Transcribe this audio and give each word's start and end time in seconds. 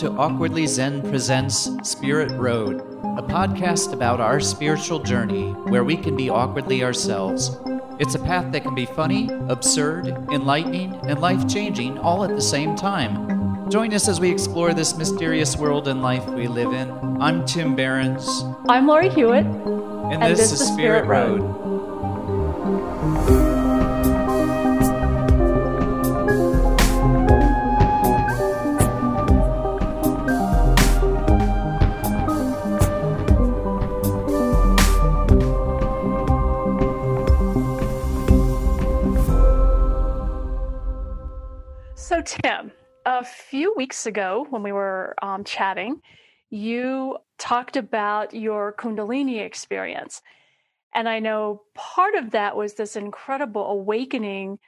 to 0.00 0.10
Awkwardly 0.12 0.66
Zen 0.66 1.02
Presents 1.10 1.68
Spirit 1.82 2.30
Road, 2.30 2.80
a 3.18 3.22
podcast 3.22 3.92
about 3.92 4.18
our 4.18 4.40
spiritual 4.40 4.98
journey 4.98 5.50
where 5.50 5.84
we 5.84 5.94
can 5.94 6.16
be 6.16 6.30
awkwardly 6.30 6.82
ourselves. 6.82 7.58
It's 7.98 8.14
a 8.14 8.18
path 8.18 8.50
that 8.52 8.62
can 8.62 8.74
be 8.74 8.86
funny, 8.86 9.28
absurd, 9.50 10.06
enlightening, 10.32 10.94
and 11.06 11.20
life 11.20 11.46
changing 11.46 11.98
all 11.98 12.24
at 12.24 12.30
the 12.30 12.40
same 12.40 12.76
time. 12.76 13.68
Join 13.68 13.92
us 13.92 14.08
as 14.08 14.20
we 14.20 14.30
explore 14.30 14.72
this 14.72 14.96
mysterious 14.96 15.58
world 15.58 15.86
and 15.86 16.00
life 16.00 16.26
we 16.30 16.48
live 16.48 16.72
in. 16.72 16.90
I'm 17.20 17.44
Tim 17.44 17.76
Behrens. 17.76 18.26
I'm 18.70 18.86
Laurie 18.86 19.10
Hewitt. 19.10 19.44
And, 19.44 20.14
and 20.14 20.32
this, 20.32 20.50
this, 20.50 20.62
is 20.62 20.66
Spirit, 20.66 21.04
Spirit 21.04 21.08
Road. 21.08 21.42
Road. 21.42 21.59
Few 43.50 43.74
weeks 43.76 44.06
ago 44.06 44.46
when 44.50 44.62
we 44.62 44.70
were 44.70 45.16
um, 45.22 45.42
chatting, 45.42 46.00
you 46.50 47.16
talked 47.36 47.76
about 47.76 48.32
your 48.32 48.72
Kundalini 48.72 49.44
experience. 49.44 50.22
And 50.94 51.08
I 51.08 51.18
know 51.18 51.62
part 51.74 52.14
of 52.14 52.30
that 52.30 52.56
was 52.56 52.74
this 52.74 52.94
incredible 52.94 53.66
awakening 53.66 54.60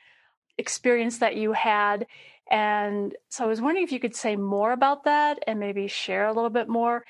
experience 0.59 1.19
that 1.19 1.37
you 1.37 1.53
had. 1.53 2.07
And 2.51 3.15
so 3.29 3.45
I 3.45 3.47
was 3.47 3.61
wondering 3.61 3.85
if 3.85 3.93
you 3.93 4.01
could 4.01 4.17
say 4.17 4.35
more 4.35 4.73
about 4.73 5.05
that 5.05 5.39
and 5.47 5.61
maybe 5.61 5.87
share 5.87 6.27
a 6.27 6.33
little 6.33 6.51
bit 6.51 6.69
more 6.69 7.05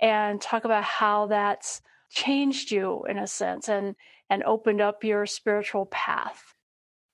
and 0.00 0.40
talk 0.40 0.64
about 0.64 0.84
how 0.84 1.26
that's 1.26 1.82
changed 2.08 2.70
you 2.70 3.04
in 3.06 3.18
a 3.18 3.26
sense 3.26 3.68
and 3.68 3.96
and 4.30 4.42
opened 4.44 4.80
up 4.80 5.04
your 5.04 5.26
spiritual 5.26 5.86
path. 5.86 6.54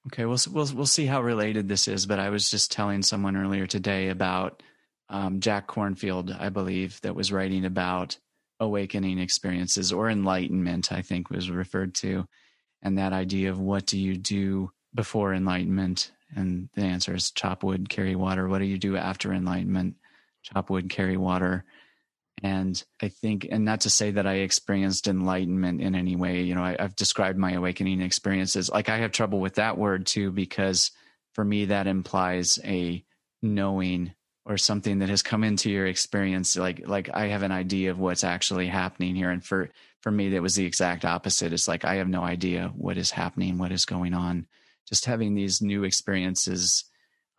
Okay, 0.09 0.27
we'll 0.27 0.39
we'll 0.53 0.69
we'll 0.75 0.87
see 0.87 1.07
how 1.07 1.23
related 1.23 1.69
this 1.69 1.89
is. 1.89 2.07
But 2.07 2.19
I 2.19 2.29
was 2.29 2.51
just 2.51 2.71
telling 2.71 3.03
someone 3.03 3.37
earlier 3.37 3.67
today 3.67 4.11
about 4.11 4.63
um, 5.09 5.41
Jack 5.41 5.67
Kornfield, 5.67 6.39
I 6.39 6.51
believe, 6.51 7.01
that 7.01 7.15
was 7.17 7.33
writing 7.33 7.65
about 7.65 8.19
awakening 8.61 9.19
experiences 9.19 9.93
or 9.93 10.11
enlightenment. 10.11 10.93
I 10.93 11.03
think 11.03 11.31
was 11.31 11.51
referred 11.51 11.95
to, 11.97 12.27
and 12.83 12.99
that 12.99 13.15
idea 13.15 13.51
of 13.51 13.59
what 13.59 13.87
do 13.87 13.99
you 13.99 14.17
do 14.17 14.71
before 14.95 15.33
enlightenment, 15.33 16.13
and 16.37 16.69
the 16.75 16.83
answer 16.83 17.15
is 17.15 17.31
chop 17.31 17.63
wood, 17.63 17.89
carry 17.89 18.15
water. 18.15 18.47
What 18.47 18.59
do 18.59 18.67
you 18.67 18.79
do 18.79 18.97
after 18.97 19.33
enlightenment? 19.33 19.97
Chop 20.43 20.69
wood, 20.69 20.91
carry 20.91 21.17
water. 21.17 21.65
And 22.45 22.85
I 23.01 23.09
think, 23.09 23.49
and 23.51 23.65
not 23.65 23.81
to 23.81 23.91
say 23.91 24.11
that 24.11 24.27
I 24.27 24.35
experienced 24.35 25.09
enlightenment 25.09 25.81
in 25.81 25.95
any 25.95 26.15
way, 26.15 26.43
you 26.43 26.55
know, 26.55 26.63
I, 26.63 26.77
have 26.79 26.95
described 26.95 27.39
my 27.39 27.53
awakening 27.53 28.03
experiences. 28.03 28.69
Like 28.69 28.91
I 28.91 28.99
have 28.99 29.13
trouble 29.13 29.41
with 29.41 29.55
that 29.55 29.79
word 29.79 30.05
too, 30.05 30.31
because 30.31 30.91
for 31.33 31.43
me, 31.43 31.65
that 31.65 31.87
implies 31.87 32.59
a 32.63 33.03
knowing 33.41 34.13
or 34.45 34.59
something 34.59 34.99
that 34.99 35.09
has 35.09 35.23
come 35.23 35.43
into 35.43 35.71
your 35.71 35.87
experience. 35.87 36.55
Like, 36.55 36.87
like 36.87 37.09
I 37.15 37.29
have 37.29 37.45
an 37.45 37.51
idea 37.51 37.91
of 37.91 37.99
what's 37.99 38.25
actually 38.25 38.67
happening 38.67 39.15
here. 39.15 39.31
And 39.31 39.43
for, 39.43 39.71
for 40.03 40.11
me, 40.11 40.29
that 40.29 40.43
was 40.43 40.55
the 40.55 40.67
exact 40.67 41.07
opposite. 41.07 41.55
It's 41.55 41.67
like, 41.67 41.87
I 41.87 41.95
have 41.95 42.09
no 42.09 42.21
idea 42.21 42.71
what 42.77 42.99
is 42.99 43.11
happening, 43.11 43.57
what 43.57 43.73
is 43.73 43.87
going 43.87 44.13
on. 44.13 44.47
Just 44.87 45.07
having 45.07 45.35
these 45.35 45.63
new 45.63 45.85
experiences, 45.85 46.85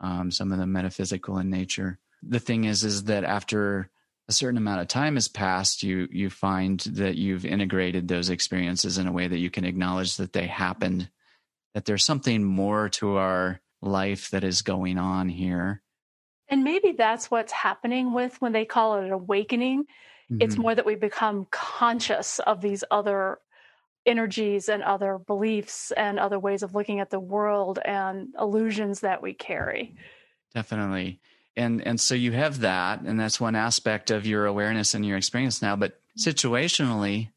um, 0.00 0.32
some 0.32 0.50
of 0.50 0.58
them 0.58 0.72
metaphysical 0.72 1.38
in 1.38 1.48
nature. 1.48 2.00
The 2.24 2.40
thing 2.40 2.64
is, 2.64 2.82
is 2.82 3.04
that 3.04 3.22
after 3.22 3.88
a 4.28 4.32
certain 4.32 4.56
amount 4.56 4.80
of 4.80 4.88
time 4.88 5.14
has 5.14 5.28
passed, 5.28 5.82
you 5.82 6.08
you 6.10 6.30
find 6.30 6.80
that 6.80 7.16
you've 7.16 7.44
integrated 7.44 8.08
those 8.08 8.30
experiences 8.30 8.98
in 8.98 9.06
a 9.06 9.12
way 9.12 9.28
that 9.28 9.38
you 9.38 9.50
can 9.50 9.64
acknowledge 9.64 10.16
that 10.16 10.32
they 10.32 10.46
happened, 10.46 11.08
that 11.74 11.84
there's 11.84 12.04
something 12.04 12.42
more 12.42 12.88
to 12.88 13.16
our 13.16 13.60
life 13.82 14.30
that 14.30 14.42
is 14.42 14.62
going 14.62 14.98
on 14.98 15.28
here. 15.28 15.82
And 16.48 16.64
maybe 16.64 16.92
that's 16.92 17.30
what's 17.30 17.52
happening 17.52 18.12
with 18.12 18.40
when 18.40 18.52
they 18.52 18.64
call 18.64 18.98
it 18.98 19.04
an 19.04 19.12
awakening. 19.12 19.84
Mm-hmm. 20.30 20.42
It's 20.42 20.56
more 20.56 20.74
that 20.74 20.86
we 20.86 20.96
become 20.96 21.46
conscious 21.50 22.38
of 22.40 22.60
these 22.60 22.82
other 22.90 23.38
energies 24.04 24.68
and 24.68 24.82
other 24.82 25.18
beliefs 25.18 25.92
and 25.96 26.18
other 26.18 26.38
ways 26.38 26.62
of 26.62 26.74
looking 26.74 27.00
at 27.00 27.10
the 27.10 27.18
world 27.20 27.78
and 27.84 28.28
illusions 28.38 29.00
that 29.00 29.22
we 29.22 29.34
carry. 29.34 29.94
Definitely 30.54 31.20
and 31.56 31.86
and 31.86 32.00
so 32.00 32.14
you 32.14 32.32
have 32.32 32.60
that 32.60 33.00
and 33.00 33.18
that's 33.18 33.40
one 33.40 33.56
aspect 33.56 34.10
of 34.10 34.26
your 34.26 34.46
awareness 34.46 34.94
and 34.94 35.04
your 35.04 35.16
experience 35.16 35.62
now. 35.62 35.76
But 35.76 35.98
situationally 36.18 37.28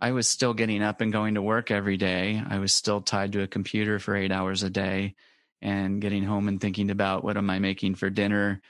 i 0.00 0.12
was 0.12 0.28
still 0.28 0.54
getting 0.54 0.82
up 0.82 1.00
and 1.00 1.12
going 1.12 1.34
to 1.34 1.42
work 1.42 1.70
every 1.70 1.96
day. 1.96 2.42
I 2.48 2.58
was 2.58 2.72
still 2.72 3.00
tied 3.00 3.32
to 3.32 3.42
a 3.42 3.48
computer 3.48 3.98
for 3.98 4.16
8 4.16 4.32
hours 4.32 4.62
a 4.62 4.70
day 4.70 5.14
and 5.60 6.00
getting 6.00 6.24
home 6.24 6.48
and 6.48 6.60
thinking 6.60 6.90
about 6.90 7.22
what 7.24 7.36
am 7.36 7.48
i 7.50 7.58
making 7.60 7.94
for 7.94 8.10
dinner? 8.10 8.60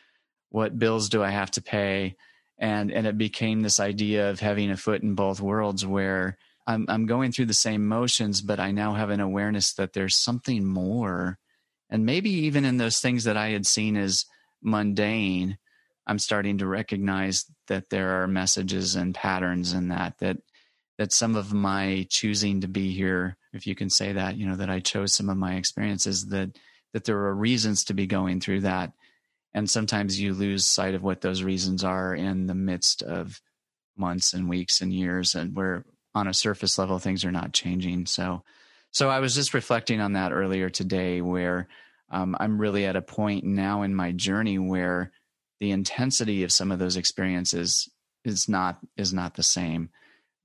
What 0.51 0.79
bills 0.79 1.09
do 1.09 1.23
i 1.23 1.31
have 1.31 1.51
to 1.53 1.63
pay? 1.63 2.17
And 2.59 2.93
and 2.93 3.07
it 3.07 3.17
became 3.17 3.63
this 3.63 3.81
idea 3.81 4.31
of 4.31 4.41
having 4.41 4.71
a 4.71 4.77
foot 4.77 5.03
in 5.03 5.15
both 5.15 5.41
worlds 5.41 5.87
where 5.87 6.37
i'm 6.67 6.85
i'm 6.89 7.07
going 7.07 7.33
through 7.33 7.47
the 7.47 7.55
same 7.55 7.89
motions 7.89 8.43
but 8.43 8.61
i 8.61 8.71
now 8.71 8.93
have 8.95 9.11
an 9.11 9.21
awareness 9.21 9.73
that 9.75 9.95
there's 9.95 10.17
something 10.17 10.65
more. 10.65 11.39
And 11.89 12.07
maybe 12.07 12.31
even 12.31 12.65
in 12.65 12.77
those 12.77 13.01
things 13.01 13.25
that 13.25 13.37
i 13.37 13.49
had 13.49 13.67
seen 13.67 13.97
as 13.97 14.27
mundane, 14.63 15.59
I'm 16.07 16.19
starting 16.19 16.59
to 16.59 16.67
recognize 16.67 17.47
that 17.69 17.91
there 17.91 18.23
are 18.23 18.27
messages 18.27 18.97
and 18.97 19.15
patterns 19.15 19.73
in 19.73 19.89
that 19.89 20.19
that 20.19 20.39
that 20.99 21.13
some 21.13 21.37
of 21.37 21.53
my 21.53 22.07
choosing 22.11 22.61
to 22.61 22.69
be 22.69 22.93
here, 22.93 23.37
if 23.53 23.67
you 23.67 23.75
can 23.75 23.91
say 23.91 24.13
that, 24.13 24.37
you 24.37 24.47
know, 24.47 24.57
that 24.57 24.71
I 24.71 24.81
chose 24.81 25.15
some 25.15 25.29
of 25.29 25.37
my 25.37 25.55
experiences 25.55 26.27
that 26.29 26.57
that 26.93 27.05
there 27.05 27.17
are 27.17 27.35
reasons 27.35 27.85
to 27.85 27.95
be 27.95 28.07
going 28.07 28.41
through 28.41 28.61
that. 28.61 28.93
And 29.55 29.69
sometimes 29.69 30.21
you 30.21 30.35
lose 30.35 30.67
sight 30.67 30.95
of 30.95 31.03
what 31.03 31.21
those 31.21 31.43
reasons 31.43 31.85
are 31.85 32.15
in 32.15 32.47
the 32.47 32.55
midst 32.55 33.03
of 33.03 33.41
months 33.97 34.33
and 34.33 34.49
weeks 34.49 34.81
and 34.81 34.93
years 34.93 35.35
and 35.35 35.55
where 35.55 35.85
on 36.15 36.27
a 36.27 36.35
surface 36.35 36.79
level 36.79 36.99
things 36.99 37.25
are 37.25 37.33
not 37.33 37.53
changing. 37.53 38.07
So 38.07 38.43
so 38.91 39.09
I 39.09 39.21
was 39.21 39.35
just 39.35 39.55
reflecting 39.55 40.01
on 40.01 40.13
that 40.13 40.33
earlier 40.33 40.69
today 40.69 41.21
where 41.21 41.69
um, 42.13 42.37
I'm 42.39 42.59
really 42.59 42.85
at 42.85 42.97
a 42.97 43.03
point 43.03 43.45
now 43.45 43.83
in 43.83 43.95
my 43.95 44.13
journey 44.13 44.59
where 44.59 45.11
the 45.61 45.71
intensity 45.71 46.45
of 46.45 46.53
some 46.53 46.71
of 46.71 46.79
those 46.79 46.97
experiences 46.97 47.89
is 48.25 48.49
not 48.49 48.79
is 48.97 49.13
not 49.13 49.35
the 49.35 49.43
same. 49.43 49.91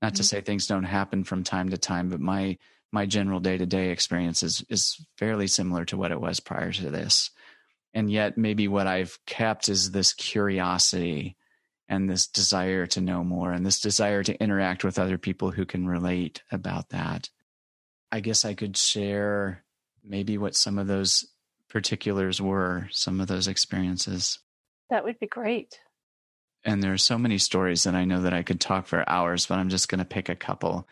Not 0.00 0.08
mm-hmm. 0.08 0.16
to 0.16 0.24
say 0.24 0.40
things 0.40 0.66
don't 0.66 0.84
happen 0.84 1.24
from 1.24 1.44
time 1.44 1.68
to 1.70 1.78
time, 1.78 2.08
but 2.08 2.20
my 2.20 2.58
my 2.90 3.04
general 3.04 3.40
day 3.40 3.58
to 3.58 3.66
day 3.66 3.90
experience 3.90 4.42
is 4.42 4.64
is 4.70 5.04
fairly 5.18 5.46
similar 5.46 5.84
to 5.86 5.96
what 5.96 6.10
it 6.10 6.20
was 6.20 6.40
prior 6.40 6.72
to 6.72 6.90
this. 6.90 7.30
And 7.94 8.10
yet, 8.10 8.38
maybe 8.38 8.68
what 8.68 8.86
I've 8.86 9.18
kept 9.26 9.68
is 9.68 9.90
this 9.90 10.12
curiosity 10.12 11.36
and 11.88 12.08
this 12.08 12.26
desire 12.26 12.86
to 12.86 13.00
know 13.00 13.24
more 13.24 13.52
and 13.52 13.64
this 13.64 13.80
desire 13.80 14.22
to 14.22 14.42
interact 14.42 14.84
with 14.84 14.98
other 14.98 15.18
people 15.18 15.50
who 15.50 15.64
can 15.64 15.86
relate 15.86 16.42
about 16.50 16.90
that. 16.90 17.30
I 18.12 18.20
guess 18.20 18.44
I 18.44 18.54
could 18.54 18.76
share 18.76 19.64
maybe 20.04 20.38
what 20.38 20.54
some 20.54 20.78
of 20.78 20.86
those 20.86 21.27
particulars 21.68 22.40
were, 22.40 22.88
some 22.90 23.20
of 23.20 23.28
those 23.28 23.48
experiences. 23.48 24.38
That 24.90 25.04
would 25.04 25.18
be 25.18 25.26
great. 25.26 25.78
And 26.64 26.82
there 26.82 26.92
are 26.92 26.98
so 26.98 27.18
many 27.18 27.38
stories 27.38 27.84
that 27.84 27.94
I 27.94 28.04
know 28.04 28.22
that 28.22 28.34
I 28.34 28.42
could 28.42 28.60
talk 28.60 28.86
for 28.86 29.08
hours, 29.08 29.46
but 29.46 29.58
I'm 29.58 29.68
just 29.68 29.88
going 29.88 30.00
to 30.00 30.04
pick 30.04 30.28
a 30.28 30.34
couple. 30.34 30.88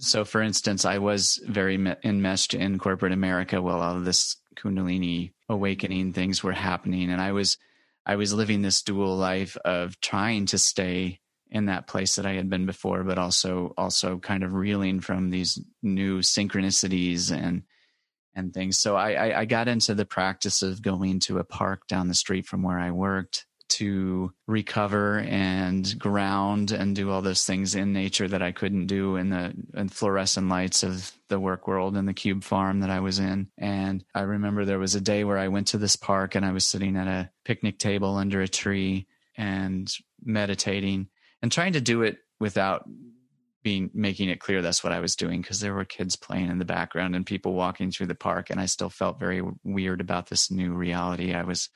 So, 0.00 0.24
for 0.24 0.40
instance, 0.40 0.84
I 0.84 0.98
was 0.98 1.40
very 1.44 1.74
enmeshed 2.04 2.54
in 2.54 2.78
corporate 2.78 3.12
America 3.12 3.60
while 3.60 3.80
all 3.80 3.96
of 3.96 4.04
this 4.04 4.36
Kundalini 4.54 5.32
awakening 5.48 6.12
things 6.12 6.42
were 6.42 6.52
happening, 6.52 7.10
and 7.10 7.20
I 7.20 7.32
was, 7.32 7.58
I 8.06 8.16
was 8.16 8.32
living 8.32 8.62
this 8.62 8.82
dual 8.82 9.16
life 9.16 9.56
of 9.64 10.00
trying 10.00 10.46
to 10.46 10.58
stay 10.58 11.20
in 11.50 11.66
that 11.66 11.86
place 11.86 12.16
that 12.16 12.26
I 12.26 12.34
had 12.34 12.48
been 12.48 12.66
before, 12.66 13.02
but 13.02 13.18
also, 13.18 13.74
also 13.76 14.18
kind 14.18 14.44
of 14.44 14.52
reeling 14.52 15.00
from 15.00 15.30
these 15.30 15.58
new 15.82 16.20
synchronicities 16.20 17.32
and 17.32 17.62
and 18.38 18.54
things. 18.54 18.78
So 18.78 18.96
I, 18.96 19.12
I, 19.12 19.40
I 19.40 19.44
got 19.44 19.68
into 19.68 19.94
the 19.94 20.06
practice 20.06 20.62
of 20.62 20.80
going 20.80 21.20
to 21.20 21.38
a 21.38 21.44
park 21.44 21.86
down 21.88 22.08
the 22.08 22.14
street 22.14 22.46
from 22.46 22.62
where 22.62 22.78
I 22.78 22.92
worked 22.92 23.46
to 23.68 24.32
recover 24.46 25.18
and 25.18 25.98
ground 25.98 26.70
and 26.70 26.96
do 26.96 27.10
all 27.10 27.20
those 27.20 27.44
things 27.44 27.74
in 27.74 27.92
nature 27.92 28.26
that 28.26 28.40
I 28.40 28.50
couldn't 28.50 28.86
do 28.86 29.16
in 29.16 29.28
the 29.28 29.52
in 29.74 29.90
fluorescent 29.90 30.48
lights 30.48 30.82
of 30.82 31.12
the 31.28 31.38
work 31.38 31.68
world 31.68 31.94
and 31.94 32.08
the 32.08 32.14
cube 32.14 32.44
farm 32.44 32.80
that 32.80 32.90
I 32.90 33.00
was 33.00 33.18
in. 33.18 33.48
And 33.58 34.02
I 34.14 34.22
remember 34.22 34.64
there 34.64 34.78
was 34.78 34.94
a 34.94 35.00
day 35.02 35.22
where 35.24 35.36
I 35.36 35.48
went 35.48 35.68
to 35.68 35.78
this 35.78 35.96
park 35.96 36.34
and 36.34 36.46
I 36.46 36.52
was 36.52 36.66
sitting 36.66 36.96
at 36.96 37.06
a 37.06 37.30
picnic 37.44 37.78
table 37.78 38.16
under 38.16 38.40
a 38.40 38.48
tree 38.48 39.06
and 39.36 39.92
meditating 40.24 41.08
and 41.42 41.52
trying 41.52 41.74
to 41.74 41.80
do 41.80 42.02
it 42.02 42.18
without 42.40 42.88
being 43.62 43.90
making 43.92 44.28
it 44.28 44.40
clear 44.40 44.62
that's 44.62 44.84
what 44.84 44.92
I 44.92 45.00
was 45.00 45.16
doing 45.16 45.40
because 45.42 45.60
there 45.60 45.74
were 45.74 45.84
kids 45.84 46.16
playing 46.16 46.48
in 46.48 46.58
the 46.58 46.64
background 46.64 47.16
and 47.16 47.26
people 47.26 47.54
walking 47.54 47.90
through 47.90 48.06
the 48.06 48.14
park 48.14 48.50
and 48.50 48.60
I 48.60 48.66
still 48.66 48.90
felt 48.90 49.18
very 49.18 49.42
weird 49.64 50.00
about 50.00 50.28
this 50.28 50.50
new 50.50 50.72
reality 50.72 51.34
I 51.34 51.42
was 51.42 51.68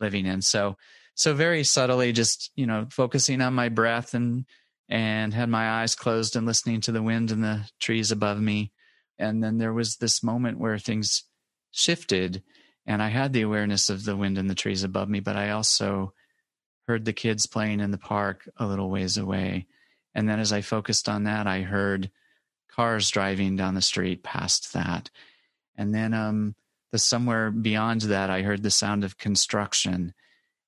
living 0.00 0.26
in. 0.26 0.42
So 0.42 0.76
so 1.14 1.34
very 1.34 1.64
subtly, 1.64 2.12
just 2.12 2.50
you 2.56 2.66
know, 2.66 2.86
focusing 2.90 3.40
on 3.40 3.54
my 3.54 3.68
breath 3.68 4.14
and 4.14 4.46
and 4.88 5.32
had 5.32 5.48
my 5.48 5.82
eyes 5.82 5.94
closed 5.94 6.34
and 6.34 6.46
listening 6.46 6.80
to 6.80 6.92
the 6.92 7.02
wind 7.02 7.30
and 7.30 7.44
the 7.44 7.68
trees 7.78 8.10
above 8.10 8.40
me. 8.40 8.72
And 9.18 9.42
then 9.44 9.58
there 9.58 9.72
was 9.72 9.96
this 9.96 10.22
moment 10.22 10.58
where 10.58 10.78
things 10.78 11.24
shifted, 11.70 12.42
and 12.86 13.02
I 13.02 13.08
had 13.08 13.32
the 13.32 13.42
awareness 13.42 13.90
of 13.90 14.04
the 14.04 14.16
wind 14.16 14.38
and 14.38 14.48
the 14.48 14.54
trees 14.54 14.82
above 14.82 15.08
me, 15.08 15.20
but 15.20 15.36
I 15.36 15.50
also 15.50 16.14
heard 16.88 17.04
the 17.04 17.12
kids 17.12 17.46
playing 17.46 17.80
in 17.80 17.90
the 17.90 17.98
park 17.98 18.48
a 18.56 18.66
little 18.66 18.90
ways 18.90 19.16
away. 19.16 19.66
And 20.14 20.28
then 20.28 20.40
as 20.40 20.52
I 20.52 20.60
focused 20.60 21.08
on 21.08 21.24
that, 21.24 21.46
I 21.46 21.62
heard 21.62 22.10
cars 22.70 23.10
driving 23.10 23.56
down 23.56 23.74
the 23.74 23.82
street 23.82 24.22
past 24.22 24.72
that. 24.72 25.10
And 25.76 25.94
then 25.94 26.14
um, 26.14 26.54
the 26.92 26.98
somewhere 26.98 27.50
beyond 27.50 28.02
that, 28.02 28.30
I 28.30 28.42
heard 28.42 28.62
the 28.62 28.70
sound 28.70 29.04
of 29.04 29.18
construction. 29.18 30.14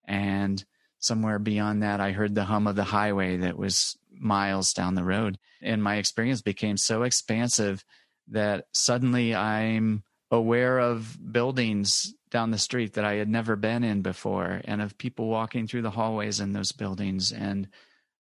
And 0.07 0.65
somewhere 0.99 1.39
beyond 1.39 1.83
that, 1.83 2.01
I 2.01 2.13
heard 2.13 2.35
the 2.35 2.45
hum 2.45 2.67
of 2.67 2.77
the 2.77 2.85
highway 2.85 3.39
that 3.39 3.59
was 3.59 3.97
miles 4.11 4.73
down 4.73 4.95
the 4.95 5.05
road. 5.05 5.39
And 5.61 5.83
my 5.83 5.97
experience 5.97 6.43
became 6.43 6.77
so 6.77 7.03
expansive 7.03 7.85
that 8.29 8.67
suddenly 8.73 9.35
I'm 9.35 10.03
aware 10.31 10.79
of 10.79 11.19
buildings 11.33 12.15
down 12.31 12.51
the 12.51 12.59
street 12.59 12.95
that 12.95 13.05
I 13.05 13.15
had 13.15 13.29
never 13.29 13.57
been 13.57 13.85
in 13.85 14.01
before 14.01 14.63
and 14.65 14.81
of 14.81 14.97
people 14.97 15.29
walking 15.29 15.67
through 15.67 15.83
the 15.83 15.91
hallways 15.91 16.41
in 16.41 16.53
those 16.53 16.73
buildings 16.73 17.33
and 17.33 17.69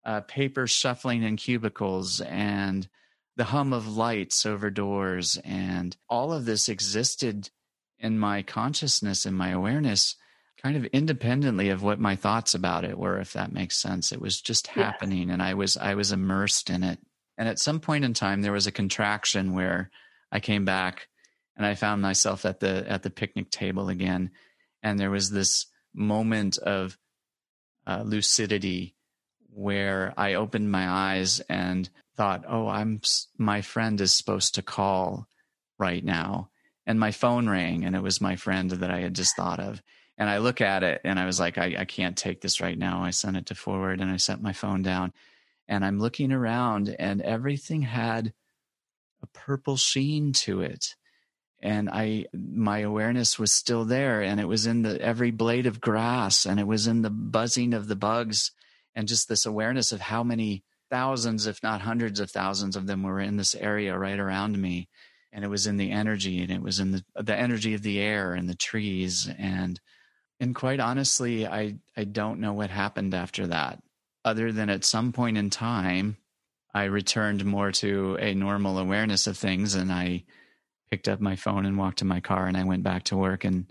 uh, 0.05 0.21
paper 0.23 0.67
shuffling 0.67 1.23
in 1.23 1.37
cubicles 1.37 2.21
and 2.21 2.89
the 3.37 3.45
hum 3.45 3.73
of 3.73 3.97
lights 3.97 4.45
over 4.45 4.71
doors. 4.71 5.39
And 5.45 5.97
all 6.09 6.33
of 6.33 6.45
this 6.45 6.69
existed 6.69 7.51
in 7.99 8.19
my 8.19 8.43
consciousness 8.43 9.25
and 9.25 9.37
my 9.37 9.51
awareness 9.51 10.17
kind 10.63 10.77
of 10.77 10.85
independently 10.87 11.71
of 11.71 11.83
what 11.83 11.99
my 11.99 12.15
thoughts 12.15 12.55
about 12.55 12.85
it 12.85 12.99
were 12.99 13.19
if 13.19 13.33
that 13.33 13.53
makes 13.53 13.77
sense 13.77 14.13
it 14.13 14.21
was 14.21 14.41
just 14.41 14.69
happening 14.69 15.29
yeah. 15.29 15.35
and 15.35 15.43
i 15.43 15.55
was 15.55 15.77
i 15.77 15.95
was 15.95 16.13
immersed 16.13 16.71
in 16.71 16.83
it 16.83 16.99
and 17.37 17.49
at 17.49 17.59
some 17.59 17.81
point 17.81 18.05
in 18.05 18.15
time 18.15 18.43
there 18.43 18.53
was 18.53 18.67
a 18.67 18.73
contraction 18.73 19.55
where 19.55 19.91
i 20.31 20.39
came 20.39 20.65
back 20.65 21.09
and 21.57 21.67
i 21.67 21.75
found 21.75 22.01
myself 22.01 22.45
at 22.45 22.61
the 22.61 22.85
at 22.89 23.03
the 23.03 23.11
picnic 23.11 23.51
table 23.51 23.89
again 23.89 24.31
and 24.83 24.99
there 24.99 25.11
was 25.11 25.31
this 25.31 25.67
moment 25.95 26.59
of 26.59 26.97
uh, 27.87 28.03
lucidity 28.05 28.95
where 29.55 30.13
i 30.17 30.35
opened 30.35 30.71
my 30.71 30.89
eyes 30.89 31.41
and 31.49 31.89
thought 32.17 32.45
oh 32.49 32.69
i'm 32.69 33.01
my 33.39 33.61
friend 33.61 34.01
is 34.01 34.13
supposed 34.13 34.55
to 34.55 34.63
call 34.63 35.27
right 35.79 36.05
now 36.05 36.49
and 36.87 36.99
my 36.99 37.11
phone 37.11 37.49
rang 37.49 37.85
and 37.85 37.95
it 37.95 38.03
was 38.03 38.21
my 38.21 38.37
friend 38.37 38.71
that 38.71 38.91
i 38.91 39.01
had 39.01 39.15
just 39.15 39.37
thought 39.37 39.61
of 39.61 39.83
and 40.19 40.29
I 40.29 40.39
look 40.39 40.61
at 40.61 40.83
it 40.83 41.01
and 41.05 41.19
I 41.19 41.27
was 41.27 41.41
like, 41.41 41.59
I, 41.59 41.75
I 41.79 41.85
can't 41.85 42.17
take 42.17 42.41
this 42.41 42.61
right 42.61 42.79
now. 42.79 43.03
I 43.03 43.11
sent 43.11 43.37
it 43.37 43.47
to 43.47 43.55
forward 43.55 44.01
and 44.01 44.11
I 44.11 44.19
set 44.19 44.43
my 44.43 44.53
phone 44.53 44.83
down 44.83 45.13
and 45.69 45.85
I'm 45.85 45.99
looking 45.99 46.33
around 46.33 46.95
and 46.99 47.23
everything 47.23 47.83
had 47.83 48.33
a 49.23 49.27
purple 49.27 49.77
sheen 49.77 50.33
to 50.35 50.61
it. 50.61 50.95
And 51.61 51.89
I, 51.91 52.27
my 52.33 52.81
awareness 52.81 53.39
was 53.39 53.53
still 53.53 53.85
there 53.85 54.21
and 54.23 54.39
it 54.41 54.47
was 54.47 54.67
in 54.67 54.83
the 54.83 55.01
every 55.01 55.31
blade 55.31 55.67
of 55.67 55.81
grass 55.81 56.45
and 56.45 56.61
it 56.61 56.67
was 56.67 56.87
in 56.87 57.03
the 57.03 57.11
buzzing 57.11 57.73
of 57.73 57.89
the 57.89 57.97
bugs 57.97 58.51
and 58.95 59.09
just 59.09 59.29
this 59.29 59.47
awareness 59.47 59.93
of 59.93 60.01
how 60.01 60.23
many 60.23 60.65
thousands, 60.91 61.47
if 61.47 61.63
not 61.63 61.81
hundreds 61.81 62.21
of 62.21 62.31
thousands 62.31 62.77
of 62.77 62.87
them 62.87 63.03
were 63.03 63.21
in 63.21 63.37
this 63.37 63.55
area 63.55 63.97
right 63.97 64.19
around 64.19 64.61
me. 64.61 64.89
And 65.33 65.45
it 65.45 65.49
was 65.49 65.67
in 65.67 65.79
the 65.79 65.91
energy 65.91 66.43
and 66.43 66.51
it 66.51 66.63
was 66.63 66.79
in 66.79 66.93
the, 66.93 67.05
the 67.17 67.35
energy 67.35 67.73
of 67.73 67.83
the 67.83 67.99
air 68.01 68.35
and 68.35 68.49
the 68.49 68.55
trees 68.55 69.29
and 69.39 69.81
and 70.41 70.57
quite 70.57 70.81
honestly, 70.81 71.47
I, 71.47 71.77
I 71.97 72.03
don't 72.03 72.41
know 72.41 72.53
what 72.53 72.69
happened 72.69 73.15
after 73.15 73.47
that, 73.47 73.81
other 74.25 74.51
than 74.51 74.71
at 74.71 74.85
some 74.85 75.13
point 75.13 75.39
in 75.39 75.51
time, 75.51 76.17
I 76.75 76.85
returned 76.85 77.45
more 77.45 77.71
to 77.73 78.17
a 78.19 78.35
normal 78.35 78.79
awareness 78.79 79.29
of 79.29 79.39
things 79.39 79.77
and 79.77 79.93
I 79.93 80.25
picked 80.91 81.07
up 81.07 81.21
my 81.21 81.37
phone 81.37 81.65
and 81.65 81.79
walked 81.79 81.99
to 81.99 82.05
my 82.05 82.19
car 82.19 82.49
and 82.49 82.57
I 82.57 82.65
went 82.65 82.83
back 82.83 83.05
to 83.05 83.17
work 83.17 83.45
and 83.45 83.67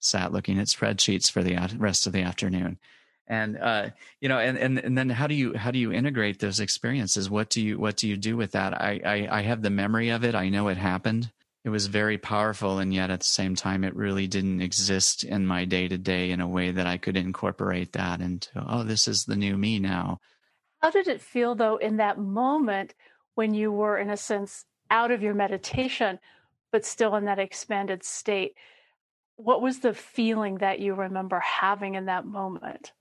sat 0.00 0.32
looking 0.32 0.58
at 0.58 0.68
spreadsheets 0.68 1.30
for 1.30 1.42
the 1.42 1.58
rest 1.76 2.06
of 2.06 2.14
the 2.14 2.22
afternoon. 2.22 2.78
And 3.26 3.56
uh, 3.56 3.90
you 4.20 4.28
know, 4.28 4.38
and, 4.38 4.58
and 4.58 4.78
and 4.78 4.98
then 4.98 5.08
how 5.08 5.26
do 5.26 5.34
you 5.34 5.54
how 5.54 5.70
do 5.70 5.78
you 5.78 5.92
integrate 5.92 6.40
those 6.40 6.60
experiences? 6.60 7.30
What 7.30 7.48
do 7.48 7.62
you 7.62 7.78
what 7.78 7.96
do 7.96 8.08
you 8.08 8.16
do 8.16 8.36
with 8.36 8.52
that? 8.52 8.74
I 8.74 9.00
I, 9.04 9.38
I 9.38 9.42
have 9.42 9.62
the 9.62 9.70
memory 9.70 10.10
of 10.10 10.24
it. 10.24 10.34
I 10.34 10.50
know 10.50 10.68
it 10.68 10.76
happened 10.76 11.30
it 11.64 11.70
was 11.70 11.86
very 11.86 12.18
powerful 12.18 12.78
and 12.78 12.92
yet 12.92 13.10
at 13.10 13.20
the 13.20 13.26
same 13.26 13.54
time 13.54 13.84
it 13.84 13.96
really 13.96 14.26
didn't 14.26 14.60
exist 14.60 15.24
in 15.24 15.46
my 15.46 15.64
day 15.64 15.88
to 15.88 15.96
day 15.96 16.30
in 16.30 16.40
a 16.40 16.48
way 16.48 16.70
that 16.70 16.86
I 16.86 16.98
could 16.98 17.16
incorporate 17.16 17.92
that 17.92 18.20
into 18.20 18.50
oh 18.68 18.84
this 18.84 19.08
is 19.08 19.24
the 19.24 19.36
new 19.36 19.56
me 19.56 19.78
now. 19.78 20.20
How 20.80 20.90
did 20.90 21.08
it 21.08 21.22
feel 21.22 21.54
though 21.54 21.76
in 21.76 21.96
that 21.96 22.18
moment 22.18 22.94
when 23.34 23.54
you 23.54 23.72
were 23.72 23.96
in 23.98 24.10
a 24.10 24.16
sense 24.16 24.66
out 24.90 25.10
of 25.10 25.22
your 25.22 25.34
meditation 25.34 26.18
but 26.70 26.84
still 26.84 27.16
in 27.16 27.24
that 27.24 27.38
expanded 27.38 28.04
state? 28.04 28.54
What 29.36 29.62
was 29.62 29.80
the 29.80 29.94
feeling 29.94 30.58
that 30.58 30.80
you 30.80 30.94
remember 30.94 31.40
having 31.40 31.94
in 31.94 32.06
that 32.06 32.26
moment? 32.26 32.92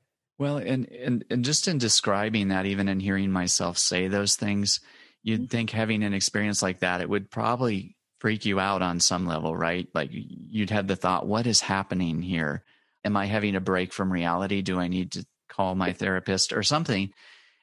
Well, 0.44 0.58
and 0.58 0.92
and, 0.92 1.24
and 1.30 1.46
just 1.46 1.70
in 1.70 1.78
describing 1.78 2.50
that 2.50 2.66
even 2.66 2.90
in 2.90 3.00
hearing 3.00 3.32
myself 3.32 3.78
say 3.78 4.10
those 4.10 4.36
things, 4.36 4.82
you'd 5.22 5.44
mm-hmm. 5.44 5.48
think 5.48 5.70
having 5.70 6.04
an 6.04 6.14
experience 6.14 6.62
like 6.62 6.80
that 6.80 7.00
it 7.00 7.08
would 7.08 7.32
probably 7.32 7.96
freak 8.20 8.44
you 8.44 8.60
out 8.60 8.82
on 8.82 9.00
some 9.00 9.26
level, 9.26 9.56
right? 9.56 9.88
Like 9.94 10.10
you'd 10.12 10.72
have 10.72 10.86
the 10.86 10.98
thought, 10.98 11.26
what 11.26 11.48
is 11.48 11.62
happening 11.62 12.22
here? 12.22 12.66
Am 13.06 13.16
I 13.16 13.26
having 13.26 13.56
a 13.56 13.62
break 13.62 13.94
from 13.94 14.12
reality? 14.12 14.62
Do 14.62 14.82
I 14.82 14.90
need 14.90 15.14
to 15.14 15.26
call 15.48 15.76
my 15.76 15.94
therapist 15.94 16.52
or 16.52 16.62
something? 16.62 17.14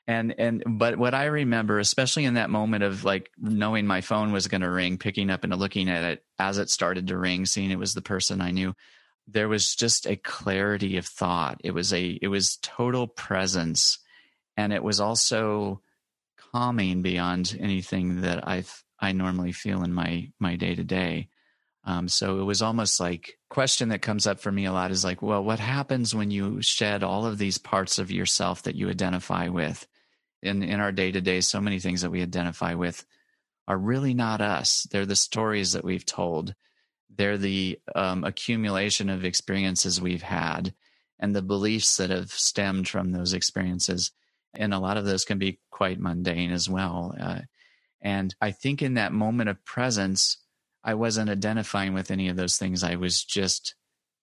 And 0.06 0.34
and 0.38 0.62
but 0.66 0.96
what 0.96 1.12
I 1.12 1.26
remember, 1.26 1.80
especially 1.80 2.24
in 2.24 2.34
that 2.34 2.48
moment 2.48 2.82
of 2.82 3.04
like 3.04 3.30
knowing 3.36 3.86
my 3.86 4.00
phone 4.00 4.32
was 4.32 4.48
going 4.48 4.62
to 4.62 4.70
ring, 4.70 4.96
picking 4.96 5.28
up 5.28 5.44
and 5.44 5.54
looking 5.54 5.90
at 5.90 6.04
it 6.04 6.24
as 6.38 6.56
it 6.56 6.70
started 6.70 7.08
to 7.08 7.18
ring, 7.18 7.44
seeing 7.44 7.70
it 7.70 7.78
was 7.78 7.92
the 7.92 8.00
person 8.00 8.40
I 8.40 8.52
knew, 8.52 8.74
there 9.26 9.48
was 9.48 9.74
just 9.76 10.06
a 10.06 10.16
clarity 10.16 10.96
of 10.96 11.06
thought. 11.06 11.60
It 11.62 11.72
was 11.72 11.92
a 11.92 12.18
it 12.20 12.28
was 12.28 12.58
total 12.62 13.06
presence, 13.06 13.98
and 14.56 14.72
it 14.72 14.82
was 14.82 15.00
also 15.00 15.82
calming 16.52 17.02
beyond 17.02 17.56
anything 17.60 18.22
that 18.22 18.46
I've 18.48 18.84
I 18.98 19.12
normally 19.12 19.52
feel 19.52 19.82
in 19.84 19.92
my 19.92 20.30
my 20.38 20.56
day 20.56 20.74
to 20.74 20.84
day. 20.84 21.28
um, 21.84 22.08
So 22.08 22.40
it 22.40 22.44
was 22.44 22.62
almost 22.62 23.00
like 23.00 23.38
question 23.48 23.88
that 23.90 24.02
comes 24.02 24.26
up 24.26 24.40
for 24.40 24.52
me 24.52 24.66
a 24.66 24.72
lot 24.72 24.90
is 24.90 25.04
like, 25.04 25.22
well, 25.22 25.42
what 25.42 25.60
happens 25.60 26.14
when 26.14 26.30
you 26.30 26.60
shed 26.62 27.02
all 27.02 27.24
of 27.26 27.38
these 27.38 27.58
parts 27.58 27.98
of 27.98 28.10
yourself 28.10 28.62
that 28.62 28.76
you 28.76 28.90
identify 28.90 29.48
with? 29.48 29.86
In 30.42 30.62
in 30.62 30.80
our 30.80 30.92
day 30.92 31.12
to 31.12 31.20
day, 31.20 31.40
so 31.40 31.60
many 31.60 31.78
things 31.78 32.02
that 32.02 32.10
we 32.10 32.22
identify 32.22 32.74
with 32.74 33.04
are 33.68 33.78
really 33.78 34.14
not 34.14 34.40
us. 34.40 34.86
They're 34.90 35.06
the 35.06 35.16
stories 35.16 35.72
that 35.72 35.84
we've 35.84 36.06
told. 36.06 36.54
They're 37.16 37.38
the 37.38 37.78
um, 37.94 38.24
accumulation 38.24 39.10
of 39.10 39.24
experiences 39.24 40.00
we've 40.00 40.22
had 40.22 40.74
and 41.18 41.34
the 41.34 41.42
beliefs 41.42 41.96
that 41.98 42.10
have 42.10 42.30
stemmed 42.30 42.88
from 42.88 43.12
those 43.12 43.32
experiences. 43.32 44.12
And 44.54 44.72
a 44.72 44.78
lot 44.78 44.96
of 44.96 45.04
those 45.04 45.24
can 45.24 45.38
be 45.38 45.60
quite 45.70 46.00
mundane 46.00 46.50
as 46.50 46.68
well. 46.68 47.14
Uh, 47.20 47.40
and 48.00 48.34
I 48.40 48.52
think 48.52 48.82
in 48.82 48.94
that 48.94 49.12
moment 49.12 49.50
of 49.50 49.64
presence, 49.64 50.38
I 50.82 50.94
wasn't 50.94 51.30
identifying 51.30 51.92
with 51.92 52.10
any 52.10 52.28
of 52.28 52.36
those 52.36 52.56
things. 52.56 52.82
I 52.82 52.96
was 52.96 53.22
just 53.22 53.74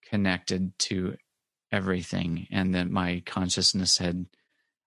connected 0.10 0.78
to 0.80 1.16
everything 1.72 2.48
and 2.52 2.74
that 2.74 2.90
my 2.90 3.22
consciousness 3.26 3.98
had 3.98 4.26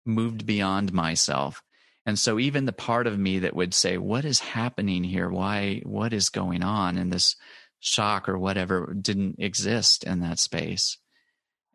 moved 0.04 0.47
beyond 0.47 0.92
myself. 0.92 1.62
And 2.07 2.19
so 2.19 2.38
even 2.38 2.64
the 2.64 2.73
part 2.73 3.07
of 3.07 3.19
me 3.19 3.40
that 3.40 3.54
would 3.54 3.75
say, 3.75 3.99
what 3.99 4.25
is 4.25 4.40
happening 4.40 5.04
here? 5.04 5.28
Why, 5.28 5.83
what 5.85 6.12
is 6.12 6.30
going 6.30 6.64
on? 6.64 6.97
in 6.97 7.11
this 7.11 7.37
shock 7.80 8.28
or 8.28 8.38
whatever 8.38 8.94
didn't 8.94 9.37
exist 9.38 10.04
in 10.04 10.20
that 10.20 10.38
space. 10.38 10.99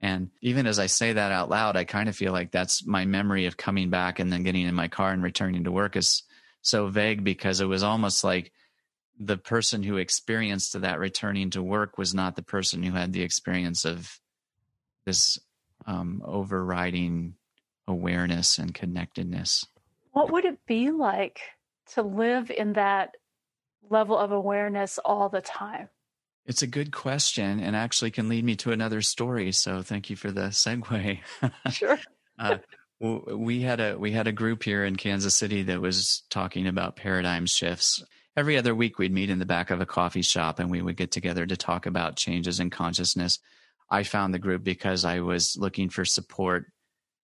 And 0.01 0.29
even 0.41 0.67
as 0.67 0.77
I 0.77 0.85
say 0.85 1.13
that 1.13 1.31
out 1.31 1.49
loud, 1.49 1.75
I 1.75 1.83
kind 1.83 2.09
of 2.09 2.15
feel 2.15 2.31
like 2.31 2.51
that's 2.51 2.85
my 2.85 3.05
memory 3.05 3.47
of 3.47 3.57
coming 3.57 3.89
back 3.89 4.19
and 4.19 4.31
then 4.31 4.43
getting 4.43 4.67
in 4.67 4.75
my 4.75 4.87
car 4.87 5.11
and 5.11 5.23
returning 5.23 5.63
to 5.63 5.71
work 5.71 5.95
is 5.95 6.23
so 6.61 6.87
vague 6.87 7.23
because 7.23 7.59
it 7.59 7.65
was 7.65 7.83
almost 7.83 8.23
like 8.23 8.51
the 9.19 9.37
person 9.37 9.81
who 9.81 9.97
experienced 9.97 10.79
that 10.79 10.99
returning 10.99 11.49
to 11.51 11.63
work 11.63 11.97
was 11.97 12.13
not 12.13 12.35
the 12.35 12.43
person 12.43 12.83
who 12.83 12.91
had 12.91 13.13
the 13.13 13.23
experience 13.23 13.85
of 13.85 14.19
this 15.05 15.39
um, 15.87 16.21
overriding 16.25 17.35
awareness 17.87 18.57
and 18.57 18.73
connectedness. 18.73 19.65
What 20.11 20.31
would 20.31 20.45
it 20.45 20.65
be 20.65 20.91
like 20.91 21.41
to 21.93 22.01
live 22.01 22.51
in 22.51 22.73
that 22.73 23.15
level 23.89 24.17
of 24.17 24.31
awareness 24.31 24.97
all 24.97 25.29
the 25.29 25.41
time? 25.41 25.89
It's 26.45 26.61
a 26.61 26.67
good 26.67 26.91
question 26.91 27.59
and 27.59 27.75
actually 27.75 28.11
can 28.11 28.29
lead 28.29 28.43
me 28.43 28.55
to 28.57 28.71
another 28.71 29.01
story. 29.01 29.51
So 29.51 29.81
thank 29.81 30.09
you 30.09 30.15
for 30.15 30.31
the 30.31 30.47
segue. 30.49 31.19
Sure. 31.71 31.99
uh, 32.37 32.57
we 32.99 33.61
had 33.61 33.79
a 33.79 33.97
we 33.97 34.11
had 34.11 34.27
a 34.27 34.31
group 34.31 34.63
here 34.63 34.85
in 34.85 34.95
Kansas 34.95 35.35
City 35.35 35.63
that 35.63 35.81
was 35.81 36.23
talking 36.29 36.67
about 36.67 36.95
paradigm 36.95 37.45
shifts. 37.45 38.03
Every 38.37 38.57
other 38.57 38.75
week 38.75 38.97
we'd 38.97 39.13
meet 39.13 39.29
in 39.29 39.39
the 39.39 39.45
back 39.45 39.69
of 39.69 39.81
a 39.81 39.85
coffee 39.85 40.21
shop 40.21 40.59
and 40.59 40.69
we 40.69 40.81
would 40.81 40.97
get 40.97 41.11
together 41.11 41.45
to 41.45 41.57
talk 41.57 41.85
about 41.85 42.15
changes 42.15 42.59
in 42.59 42.69
consciousness. 42.69 43.39
I 43.89 44.03
found 44.03 44.33
the 44.33 44.39
group 44.39 44.63
because 44.63 45.05
I 45.05 45.19
was 45.19 45.57
looking 45.57 45.89
for 45.89 46.05
support 46.05 46.71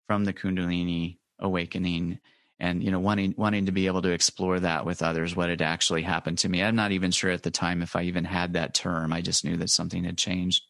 from 0.07 0.25
the 0.25 0.33
Kundalini 0.33 1.19
awakening 1.39 2.19
and 2.61 2.83
you 2.83 2.91
know 2.91 3.01
wanting 3.01 3.35
wanting 3.37 3.67
to 3.67 3.73
be 3.73 3.87
able 3.87 4.03
to 4.03 4.11
explore 4.11 4.61
that 4.61 4.85
with 4.85 5.03
others 5.03 5.35
what 5.35 5.49
had 5.49 5.63
actually 5.63 6.03
happened 6.03 6.39
to 6.39 6.49
me. 6.49 6.63
I'm 6.63 6.77
not 6.77 6.93
even 6.93 7.11
sure 7.11 7.31
at 7.31 7.43
the 7.43 7.51
time 7.51 7.83
if 7.83 7.97
i 7.97 8.03
even 8.03 8.25
had 8.25 8.53
that 8.53 8.75
term. 8.75 9.13
I 9.13 9.23
just 9.23 9.45
knew 9.45 9.57
that 9.57 9.71
something 9.71 10.05
had 10.05 10.19
changed. 10.19 10.65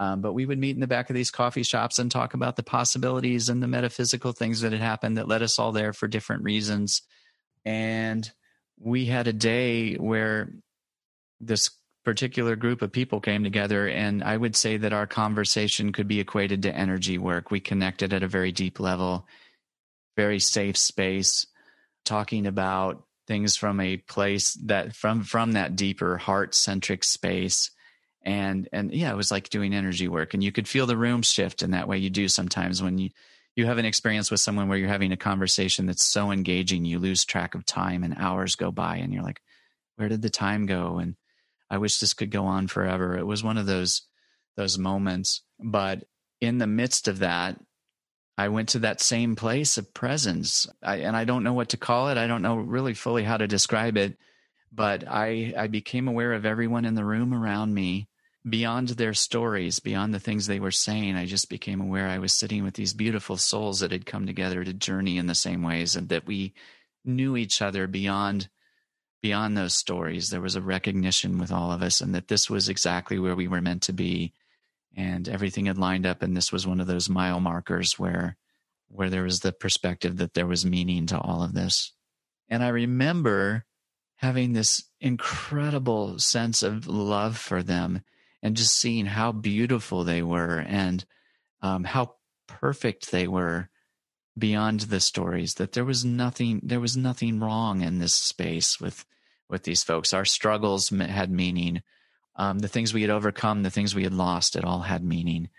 Um, 0.00 0.20
but 0.20 0.32
we 0.32 0.46
would 0.46 0.58
meet 0.58 0.76
in 0.76 0.80
the 0.80 0.86
back 0.86 1.10
of 1.10 1.14
these 1.14 1.30
coffee 1.30 1.64
shops 1.64 1.98
and 1.98 2.10
talk 2.10 2.34
about 2.34 2.56
the 2.56 2.62
possibilities 2.62 3.48
and 3.48 3.62
the 3.62 3.66
metaphysical 3.66 4.32
things 4.32 4.60
that 4.60 4.72
had 4.72 4.80
happened 4.80 5.18
that 5.18 5.26
led 5.26 5.42
us 5.42 5.58
all 5.58 5.72
there 5.72 5.92
for 5.92 6.06
different 6.06 6.44
reasons. 6.44 7.02
And 7.64 8.30
we 8.78 9.06
had 9.06 9.26
a 9.26 9.32
day 9.32 9.94
where 9.94 10.52
this 11.40 11.70
particular 12.04 12.54
group 12.54 12.80
of 12.80 12.90
people 12.90 13.20
came 13.20 13.44
together 13.44 13.86
and 13.86 14.24
i 14.24 14.34
would 14.34 14.56
say 14.56 14.78
that 14.78 14.94
our 14.94 15.06
conversation 15.06 15.92
could 15.92 16.08
be 16.08 16.20
equated 16.20 16.62
to 16.62 16.74
energy 16.74 17.18
work. 17.18 17.50
We 17.50 17.60
connected 17.60 18.14
at 18.14 18.22
a 18.22 18.28
very 18.28 18.50
deep 18.50 18.80
level 18.80 19.26
very 20.18 20.40
safe 20.40 20.76
space, 20.76 21.46
talking 22.04 22.48
about 22.48 23.04
things 23.28 23.54
from 23.54 23.78
a 23.78 23.98
place 23.98 24.54
that 24.64 24.96
from 24.96 25.22
from 25.22 25.52
that 25.52 25.76
deeper 25.76 26.16
heart 26.18 26.56
centric 26.56 27.04
space. 27.04 27.70
And 28.22 28.68
and 28.72 28.92
yeah 28.92 29.12
it 29.12 29.16
was 29.16 29.30
like 29.30 29.48
doing 29.48 29.72
energy 29.72 30.08
work 30.08 30.34
and 30.34 30.42
you 30.42 30.50
could 30.50 30.66
feel 30.66 30.86
the 30.86 30.96
room 30.96 31.22
shift 31.22 31.62
in 31.62 31.70
that 31.70 31.86
way 31.86 31.98
you 31.98 32.10
do 32.10 32.26
sometimes 32.26 32.82
when 32.82 32.98
you 32.98 33.10
you 33.54 33.64
have 33.66 33.78
an 33.78 33.84
experience 33.84 34.28
with 34.28 34.40
someone 34.40 34.68
where 34.68 34.76
you're 34.76 34.88
having 34.88 35.12
a 35.12 35.16
conversation 35.16 35.86
that's 35.86 36.04
so 36.04 36.32
engaging 36.32 36.84
you 36.84 36.98
lose 36.98 37.24
track 37.24 37.54
of 37.54 37.64
time 37.64 38.02
and 38.02 38.16
hours 38.18 38.56
go 38.56 38.72
by 38.72 38.96
and 38.96 39.14
you're 39.14 39.22
like 39.22 39.40
where 39.96 40.08
did 40.08 40.22
the 40.22 40.30
time 40.30 40.66
go? 40.66 40.98
And 40.98 41.14
i 41.70 41.78
wish 41.78 41.98
this 41.98 42.14
could 42.14 42.32
go 42.32 42.44
on 42.46 42.66
forever. 42.66 43.16
It 43.16 43.26
was 43.26 43.44
one 43.44 43.56
of 43.56 43.66
those 43.66 44.02
those 44.56 44.78
moments. 44.78 45.42
But 45.60 46.04
in 46.40 46.58
the 46.58 46.66
midst 46.66 47.06
of 47.06 47.20
that 47.20 47.60
I 48.38 48.48
went 48.48 48.68
to 48.70 48.78
that 48.80 49.00
same 49.00 49.34
place 49.34 49.78
of 49.78 49.92
presence. 49.92 50.68
I, 50.80 50.98
and 50.98 51.16
I 51.16 51.24
don't 51.24 51.42
know 51.42 51.54
what 51.54 51.70
to 51.70 51.76
call 51.76 52.08
it. 52.08 52.16
I 52.16 52.28
don't 52.28 52.40
know 52.40 52.54
really 52.54 52.94
fully 52.94 53.24
how 53.24 53.36
to 53.36 53.48
describe 53.48 53.96
it, 53.96 54.16
but 54.72 55.02
I, 55.08 55.52
I 55.58 55.66
became 55.66 56.06
aware 56.06 56.32
of 56.32 56.46
everyone 56.46 56.84
in 56.84 56.94
the 56.94 57.04
room 57.04 57.34
around 57.34 57.74
me 57.74 58.06
beyond 58.48 58.90
their 58.90 59.12
stories, 59.12 59.80
beyond 59.80 60.14
the 60.14 60.20
things 60.20 60.46
they 60.46 60.60
were 60.60 60.70
saying. 60.70 61.16
I 61.16 61.26
just 61.26 61.50
became 61.50 61.80
aware 61.80 62.06
I 62.06 62.18
was 62.18 62.32
sitting 62.32 62.62
with 62.62 62.74
these 62.74 62.94
beautiful 62.94 63.36
souls 63.36 63.80
that 63.80 63.90
had 63.90 64.06
come 64.06 64.24
together 64.24 64.62
to 64.62 64.72
journey 64.72 65.18
in 65.18 65.26
the 65.26 65.34
same 65.34 65.64
ways 65.64 65.96
and 65.96 66.08
that 66.10 66.24
we 66.24 66.54
knew 67.04 67.36
each 67.36 67.60
other 67.60 67.88
beyond 67.88 68.48
beyond 69.20 69.56
those 69.56 69.74
stories. 69.74 70.30
There 70.30 70.40
was 70.40 70.54
a 70.54 70.62
recognition 70.62 71.38
with 71.38 71.50
all 71.50 71.72
of 71.72 71.82
us 71.82 72.00
and 72.00 72.14
that 72.14 72.28
this 72.28 72.48
was 72.48 72.68
exactly 72.68 73.18
where 73.18 73.34
we 73.34 73.48
were 73.48 73.60
meant 73.60 73.82
to 73.82 73.92
be 73.92 74.32
and 74.98 75.28
everything 75.28 75.66
had 75.66 75.78
lined 75.78 76.04
up 76.04 76.22
and 76.22 76.36
this 76.36 76.50
was 76.50 76.66
one 76.66 76.80
of 76.80 76.88
those 76.88 77.08
mile 77.08 77.38
markers 77.38 77.98
where 77.98 78.36
where 78.88 79.08
there 79.08 79.22
was 79.22 79.40
the 79.40 79.52
perspective 79.52 80.16
that 80.16 80.34
there 80.34 80.46
was 80.46 80.66
meaning 80.66 81.06
to 81.06 81.18
all 81.18 81.42
of 81.42 81.54
this. 81.54 81.92
And 82.48 82.64
i 82.64 82.68
remember 82.68 83.64
having 84.16 84.52
this 84.52 84.82
incredible 85.00 86.18
sense 86.18 86.64
of 86.64 86.88
love 86.88 87.38
for 87.38 87.62
them 87.62 88.02
and 88.42 88.56
just 88.56 88.76
seeing 88.76 89.06
how 89.06 89.30
beautiful 89.30 90.02
they 90.02 90.22
were 90.22 90.58
and 90.66 91.04
um, 91.62 91.84
how 91.84 92.14
perfect 92.48 93.12
they 93.12 93.28
were 93.28 93.68
beyond 94.36 94.80
the 94.80 95.00
stories 95.00 95.54
that 95.54 95.72
there 95.72 95.84
was 95.84 96.04
nothing 96.04 96.60
there 96.64 96.80
was 96.80 96.96
nothing 96.96 97.38
wrong 97.38 97.82
in 97.82 98.00
this 98.00 98.14
space 98.14 98.80
with 98.80 99.04
with 99.48 99.62
these 99.62 99.84
folks. 99.84 100.12
Our 100.12 100.24
struggles 100.24 100.88
had 100.90 101.30
meaning 101.30 101.82
um, 102.38 102.60
the 102.60 102.68
things 102.68 102.94
we 102.94 103.02
had 103.02 103.10
overcome, 103.10 103.62
the 103.62 103.70
things 103.70 103.94
we 103.94 104.04
had 104.04 104.14
lost, 104.14 104.56
it 104.56 104.64
all 104.64 104.80
had 104.80 105.04
meaning. 105.04 105.50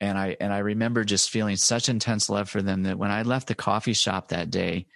And 0.00 0.16
I 0.16 0.36
and 0.40 0.52
I 0.52 0.58
remember 0.58 1.04
just 1.04 1.28
feeling 1.28 1.56
such 1.56 1.88
intense 1.88 2.30
love 2.30 2.48
for 2.48 2.62
them 2.62 2.84
that 2.84 2.98
when 2.98 3.10
I 3.10 3.22
left 3.22 3.48
the 3.48 3.54
coffee 3.54 3.92
shop 3.92 4.28
that 4.28 4.50
day, 4.50 4.86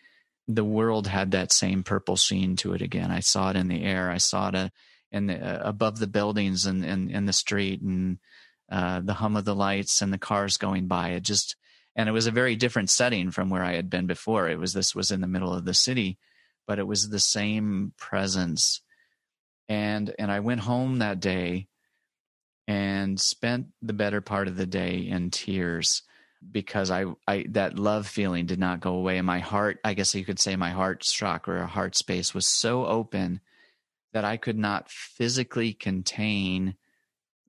the 0.48 0.64
world 0.64 1.06
had 1.06 1.32
that 1.32 1.52
same 1.52 1.82
purple 1.82 2.16
sheen 2.16 2.56
to 2.56 2.72
it 2.72 2.80
again. 2.80 3.10
I 3.10 3.20
saw 3.20 3.50
it 3.50 3.56
in 3.56 3.68
the 3.68 3.82
air. 3.82 4.10
I 4.10 4.18
saw 4.18 4.48
it 4.48 4.54
uh, 4.54 4.68
in 5.10 5.26
the, 5.26 5.38
uh, 5.38 5.68
above 5.68 5.98
the 5.98 6.06
buildings 6.06 6.66
and 6.66 6.84
in, 6.84 7.10
in, 7.10 7.26
the 7.26 7.32
street 7.32 7.82
and 7.82 8.18
uh, 8.70 9.00
the 9.00 9.14
hum 9.14 9.36
of 9.36 9.44
the 9.44 9.54
lights 9.54 10.02
and 10.02 10.12
the 10.12 10.18
cars 10.18 10.56
going 10.56 10.86
by. 10.86 11.10
It 11.10 11.22
just 11.22 11.56
and 11.96 12.08
it 12.08 12.12
was 12.12 12.26
a 12.26 12.32
very 12.32 12.56
different 12.56 12.90
setting 12.90 13.30
from 13.30 13.50
where 13.50 13.62
I 13.62 13.74
had 13.74 13.90
been 13.90 14.06
before. 14.06 14.48
It 14.48 14.58
was 14.58 14.72
this 14.72 14.94
was 14.94 15.10
in 15.10 15.20
the 15.20 15.26
middle 15.26 15.52
of 15.52 15.64
the 15.64 15.74
city, 15.74 16.16
but 16.66 16.78
it 16.78 16.86
was 16.86 17.08
the 17.08 17.20
same 17.20 17.92
presence 17.98 18.80
and 19.68 20.14
and 20.18 20.30
I 20.30 20.40
went 20.40 20.61
home 20.61 20.99
that 20.99 21.21
day 21.21 21.68
and 22.66 23.21
spent 23.21 23.66
the 23.83 23.92
better 23.92 24.21
part 24.21 24.49
of 24.49 24.56
the 24.56 24.66
day 24.66 24.99
in 24.99 25.30
tears 25.30 26.02
because 26.50 26.90
I, 26.90 27.06
I 27.26 27.47
that 27.50 27.78
love 27.78 28.06
feeling 28.06 28.47
did 28.47 28.59
not 28.59 28.80
go 28.80 28.94
away. 28.94 29.18
And 29.18 29.26
my 29.26 29.38
heart 29.38 29.78
I 29.85 29.94
guess 29.94 30.14
you 30.14 30.25
could 30.25 30.38
say 30.38 30.56
my 30.56 30.71
heart 30.71 31.00
chakra 31.00 31.62
or 31.62 31.66
heart 31.66 31.97
space 31.97 32.35
was 32.35 32.47
so 32.47 32.87
open 32.87 33.40
that 34.12 34.25
I 34.25 34.37
could 34.37 34.59
not 34.59 34.90
physically 34.90 35.73
contain 35.73 36.76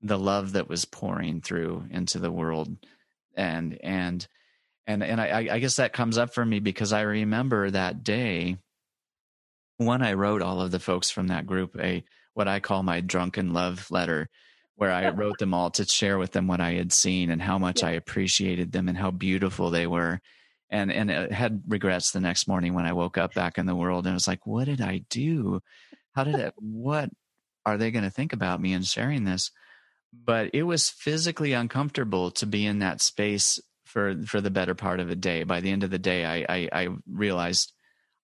the 0.02 0.18
love 0.18 0.52
that 0.52 0.68
was 0.68 0.84
pouring 0.84 1.40
through 1.40 1.86
into 1.90 2.18
the 2.18 2.30
world. 2.30 2.76
And 3.36 3.78
and 3.82 4.26
and 4.86 5.02
and 5.02 5.20
I, 5.20 5.48
I 5.50 5.58
guess 5.58 5.76
that 5.76 5.92
comes 5.92 6.18
up 6.18 6.32
for 6.32 6.44
me 6.44 6.60
because 6.60 6.92
I 6.92 7.02
remember 7.02 7.70
that 7.70 8.04
day 8.04 8.58
one, 9.78 10.02
I 10.02 10.14
wrote 10.14 10.42
all 10.42 10.60
of 10.60 10.70
the 10.70 10.80
folks 10.80 11.10
from 11.10 11.28
that 11.28 11.46
group 11.46 11.76
a 11.78 12.04
what 12.34 12.48
I 12.48 12.60
call 12.60 12.82
my 12.82 13.00
drunken 13.00 13.52
love 13.52 13.90
letter, 13.90 14.28
where 14.76 14.92
I 14.92 15.08
wrote 15.10 15.38
them 15.38 15.54
all 15.54 15.70
to 15.72 15.84
share 15.84 16.18
with 16.18 16.32
them 16.32 16.46
what 16.46 16.60
I 16.60 16.74
had 16.74 16.92
seen 16.92 17.30
and 17.30 17.40
how 17.40 17.58
much 17.58 17.82
yeah. 17.82 17.88
I 17.88 17.92
appreciated 17.92 18.72
them 18.72 18.88
and 18.88 18.96
how 18.96 19.10
beautiful 19.10 19.70
they 19.70 19.86
were. 19.86 20.20
And 20.68 20.92
and 20.92 21.10
had 21.32 21.62
regrets 21.68 22.10
the 22.10 22.20
next 22.20 22.48
morning 22.48 22.74
when 22.74 22.86
I 22.86 22.92
woke 22.92 23.18
up 23.18 23.34
back 23.34 23.56
in 23.56 23.66
the 23.66 23.76
world 23.76 24.06
and 24.06 24.12
I 24.12 24.14
was 24.14 24.26
like, 24.26 24.46
what 24.46 24.64
did 24.64 24.80
I 24.80 25.02
do? 25.08 25.60
How 26.14 26.24
did 26.24 26.34
it 26.36 26.54
what 26.58 27.10
are 27.64 27.78
they 27.78 27.90
going 27.90 28.04
to 28.04 28.10
think 28.10 28.32
about 28.32 28.60
me 28.60 28.72
and 28.72 28.84
sharing 28.84 29.24
this? 29.24 29.50
But 30.12 30.50
it 30.54 30.62
was 30.62 30.88
physically 30.88 31.52
uncomfortable 31.52 32.30
to 32.32 32.46
be 32.46 32.66
in 32.66 32.80
that 32.80 33.00
space 33.00 33.60
for 33.84 34.14
for 34.26 34.40
the 34.40 34.50
better 34.50 34.74
part 34.74 35.00
of 35.00 35.08
a 35.10 35.16
day. 35.16 35.44
By 35.44 35.60
the 35.60 35.70
end 35.70 35.84
of 35.84 35.90
the 35.90 35.98
day, 35.98 36.24
I, 36.24 36.46
I, 36.48 36.68
I 36.72 36.88
realized 37.08 37.72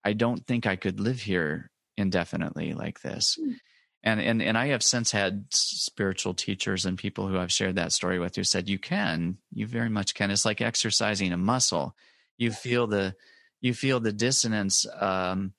I 0.05 0.13
don't 0.13 0.47
think 0.47 0.67
I 0.67 0.77
could 0.77 1.01
live 1.01 1.21
here 1.21 1.71
indefinitely 1.97 2.75
like 2.75 3.01
this. 3.01 3.39
Mm. 3.41 3.57
And, 4.05 4.21
and 4.21 4.43
and 4.43 4.59
I 4.59 4.69
have 4.69 4.83
since 4.83 5.13
had 5.13 5.45
spiritual 5.51 6.35
teachers 6.35 6.85
and 6.87 6.99
people 6.99 7.29
who 7.29 7.39
I've 7.39 7.53
shared 7.53 7.77
that 7.77 7.93
story 7.93 8.19
with 8.19 8.35
who 8.35 8.43
said 8.43 8.69
you 8.69 8.79
can, 8.79 9.39
you 9.53 9.65
very 9.67 9.89
much 9.89 10.15
can. 10.15 10.33
It's 10.33 10.45
like 10.45 10.61
exercising 10.61 11.33
a 11.33 11.37
muscle. 11.37 11.95
You 12.37 12.51
feel 12.51 12.89
the 12.89 13.15
you 13.61 13.75
feel 13.75 14.01
the 14.01 14.13
dissonance, 14.13 14.87
um, 15.01 15.53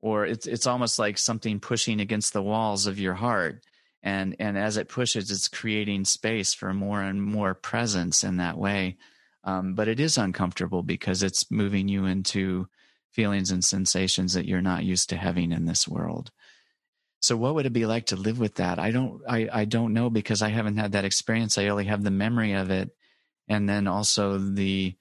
or 0.00 0.26
it's 0.26 0.48
it's 0.48 0.66
almost 0.66 0.98
like 0.98 1.18
something 1.18 1.60
pushing 1.60 2.00
against 2.00 2.32
the 2.32 2.42
walls 2.42 2.88
of 2.88 2.98
your 2.98 3.14
heart. 3.14 3.62
And 4.02 4.34
and 4.40 4.58
as 4.58 4.76
it 4.76 4.88
pushes, 4.88 5.30
it's 5.30 5.46
creating 5.46 6.04
space 6.04 6.52
for 6.54 6.74
more 6.74 7.00
and 7.00 7.22
more 7.22 7.54
presence 7.54 8.24
in 8.24 8.38
that 8.38 8.58
way. 8.58 8.96
Um, 9.44 9.74
but 9.74 9.86
it 9.86 10.00
is 10.00 10.18
uncomfortable 10.18 10.82
because 10.82 11.22
it's 11.22 11.48
moving 11.48 11.86
you 11.86 12.06
into 12.06 12.66
feelings 13.12 13.50
and 13.50 13.64
sensations 13.64 14.34
that 14.34 14.46
you're 14.46 14.62
not 14.62 14.84
used 14.84 15.10
to 15.10 15.16
having 15.16 15.52
in 15.52 15.66
this 15.66 15.86
world. 15.86 16.30
So 17.20 17.36
what 17.36 17.54
would 17.54 17.66
it 17.66 17.72
be 17.72 17.86
like 17.86 18.06
to 18.06 18.16
live 18.16 18.40
with 18.40 18.56
that? 18.56 18.78
I 18.78 18.90
don't 18.90 19.22
I, 19.28 19.48
I 19.52 19.64
don't 19.64 19.94
know 19.94 20.10
because 20.10 20.42
I 20.42 20.48
haven't 20.48 20.78
had 20.78 20.92
that 20.92 21.04
experience. 21.04 21.56
I 21.56 21.68
only 21.68 21.84
have 21.84 22.02
the 22.02 22.10
memory 22.10 22.54
of 22.54 22.70
it 22.70 22.90
and 23.48 23.68
then 23.68 23.86
also 23.86 24.38
the 24.38 24.96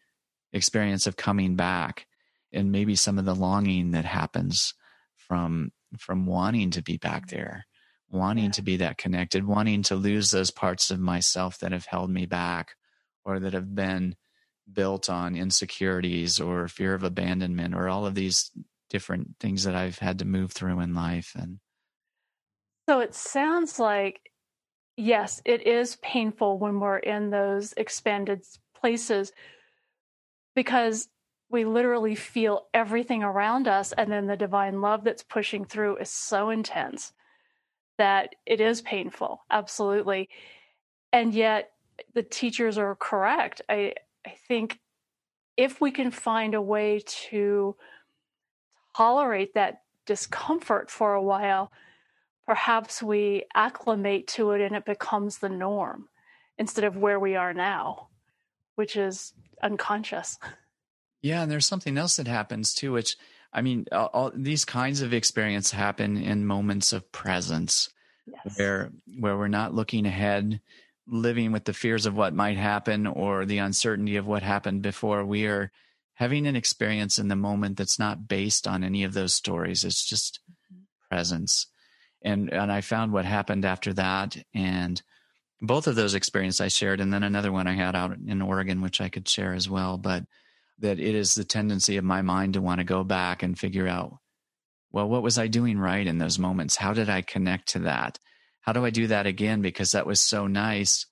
experience 0.54 1.08
of 1.08 1.16
coming 1.16 1.56
back 1.56 2.06
and 2.54 2.72
maybe 2.72 2.96
some 2.96 3.18
of 3.18 3.26
the 3.26 3.34
longing 3.34 3.92
that 3.92 4.06
happens 4.06 4.74
from 5.16 5.72
from 5.98 6.26
wanting 6.26 6.72
to 6.72 6.84
be 6.84 6.98
back 6.98 7.28
mm-hmm. 7.28 7.38
there, 7.38 7.66
wanting 8.10 8.46
yeah. 8.46 8.52
to 8.52 8.62
be 8.62 8.78
that 8.78 8.98
connected, 8.98 9.46
wanting 9.46 9.84
to 9.84 9.96
lose 9.96 10.32
those 10.32 10.52
parts 10.52 10.92
of 10.92 11.00
myself 11.00 11.58
that 11.60 11.72
have 11.72 11.86
held 11.86 12.10
me 12.10 12.26
back 12.26 12.76
or 13.26 13.40
that 13.40 13.54
have 13.54 13.74
been 13.74 14.16
built 14.74 15.10
on 15.10 15.36
insecurities 15.36 16.40
or 16.40 16.68
fear 16.68 16.94
of 16.94 17.04
abandonment 17.04 17.76
or 17.76 17.90
all 17.90 18.06
of 18.06 18.16
these 18.16 18.52
different 18.90 19.36
things 19.40 19.64
that 19.64 19.76
I've 19.76 20.00
had 20.00 20.20
to 20.20 20.26
move 20.26 20.52
through 20.52 20.80
in 20.80 20.94
life 20.94 21.34
and 21.36 21.60
so 22.90 23.00
it 23.00 23.14
sounds 23.14 23.80
like 23.80 24.32
yes 24.98 25.42
it 25.46 25.66
is 25.66 25.96
painful 25.98 26.60
when 26.60 26.80
we're 26.80 26.98
in 26.98 27.30
those 27.30 27.74
expanded 27.78 28.44
places 28.80 29.32
because 30.56 31.08
we 31.50 31.66
literally 31.66 32.16
feel 32.16 32.68
everything 32.74 33.24
around 33.24 33.68
us 33.68 33.92
and 33.94 34.12
then 34.12 34.28
the 34.28 34.38
divine 34.38 34.82
love 34.82 35.04
that's 35.04 35.24
pushing 35.24 35.66
through 35.66 35.98
is 35.98 36.10
so 36.10 36.50
intense 36.50 37.14
that 37.98 38.36
it 38.46 38.60
is 38.60 38.82
painful 38.82 39.46
absolutely. 39.52 40.30
And 41.14 41.34
yet 41.34 41.72
the 42.14 42.24
teachers 42.24 42.78
are 42.78 42.96
correct. 42.96 43.62
I 43.70 43.94
I 44.26 44.36
think 44.48 44.80
if 45.58 45.82
we 45.82 45.92
can 45.92 46.12
find 46.12 46.54
a 46.54 46.62
way 46.62 47.02
to 47.30 47.76
tolerate 48.96 49.54
that 49.54 49.82
discomfort 50.06 50.90
for 50.90 51.14
a 51.14 51.22
while, 51.22 51.72
perhaps 52.46 53.02
we 53.02 53.44
acclimate 53.54 54.28
to 54.28 54.52
it 54.52 54.62
and 54.62 54.76
it 54.76 54.86
becomes 54.86 55.38
the 55.38 55.50
norm. 55.50 56.08
instead 56.58 56.84
of 56.84 56.96
where 56.96 57.20
we 57.20 57.36
are 57.36 57.54
now, 57.54 58.08
which 58.76 58.96
is 58.96 59.34
unconscious. 59.64 60.38
Yeah, 61.24 61.42
and 61.42 61.52
there's 61.52 61.66
something 61.66 61.98
else 61.98 62.18
that 62.18 62.28
happens 62.28 62.74
too, 62.74 62.92
which 62.92 63.18
I 63.52 63.62
mean, 63.62 63.86
all, 63.92 64.32
these 64.34 64.64
kinds 64.64 65.02
of 65.02 65.12
experience 65.12 65.72
happen 65.72 66.18
in 66.18 66.46
moments 66.46 66.94
of 66.94 67.12
presence, 67.12 67.90
yes. 68.28 68.58
where 68.58 68.92
where 69.20 69.38
we're 69.38 69.48
not 69.48 69.74
looking 69.74 70.06
ahead, 70.06 70.62
living 71.08 71.52
with 71.52 71.66
the 71.66 71.74
fears 71.74 72.06
of 72.06 72.16
what 72.16 72.34
might 72.34 72.58
happen 72.58 73.08
or 73.08 73.46
the 73.46 73.58
uncertainty 73.58 74.16
of 74.16 74.28
what 74.28 74.44
happened 74.44 74.82
before. 74.82 75.26
We 75.26 75.48
are 75.48 75.72
having 76.16 76.46
an 76.48 76.56
experience 76.56 77.18
in 77.18 77.28
the 77.28 77.36
moment 77.36 77.78
that's 77.78 78.00
not 78.00 78.28
based 78.28 78.68
on 78.68 78.84
any 78.84 79.04
of 79.04 79.14
those 79.14 79.34
stories. 79.34 79.84
It's 79.84 80.06
just 80.06 80.40
mm-hmm. 80.72 80.84
presence, 81.10 81.68
and 82.24 82.52
and 82.52 82.72
I 82.72 82.82
found 82.82 83.12
what 83.12 83.26
happened 83.26 83.66
after 83.66 83.94
that, 83.94 84.38
and 84.54 85.02
both 85.62 85.88
of 85.88 85.96
those 85.96 86.16
experiences 86.16 86.62
I 86.62 86.68
shared, 86.70 87.00
and 87.02 87.14
then 87.14 87.24
another 87.24 87.52
one 87.52 87.68
I 87.68 87.74
had 87.74 87.96
out 87.96 88.18
in 88.28 88.42
Oregon, 88.42 88.82
which 88.82 89.00
I 89.00 89.10
could 89.10 89.28
share 89.28 89.54
as 89.54 89.70
well, 89.70 89.98
but 89.98 90.26
that 90.80 91.00
it 91.00 91.16
is 91.16 91.36
the 91.36 91.44
tendency 91.44 91.98
of 91.98 92.04
my 92.04 92.22
mind 92.22 92.54
to 92.56 92.62
want 92.62 92.80
to 92.80 92.84
go 92.84 93.04
back 93.04 93.44
and 93.44 93.58
figure 93.58 93.88
out, 93.88 94.18
well, 94.92 95.08
what 95.08 95.22
was 95.22 95.38
I 95.38 95.48
doing 95.48 95.78
right 95.78 96.06
in 96.06 96.18
those 96.18 96.40
moments? 96.40 96.76
How 96.76 96.94
did 96.94 97.10
I 97.10 97.22
connect 97.22 97.70
to 97.70 97.80
that? 97.80 98.18
How 98.62 98.74
do 98.74 98.86
I 98.86 98.90
do 98.90 99.08
that 99.08 99.26
again? 99.26 99.62
Because 99.62 99.92
that 99.92 100.06
was 100.06 100.20
so 100.20 100.48
nice. 100.48 101.06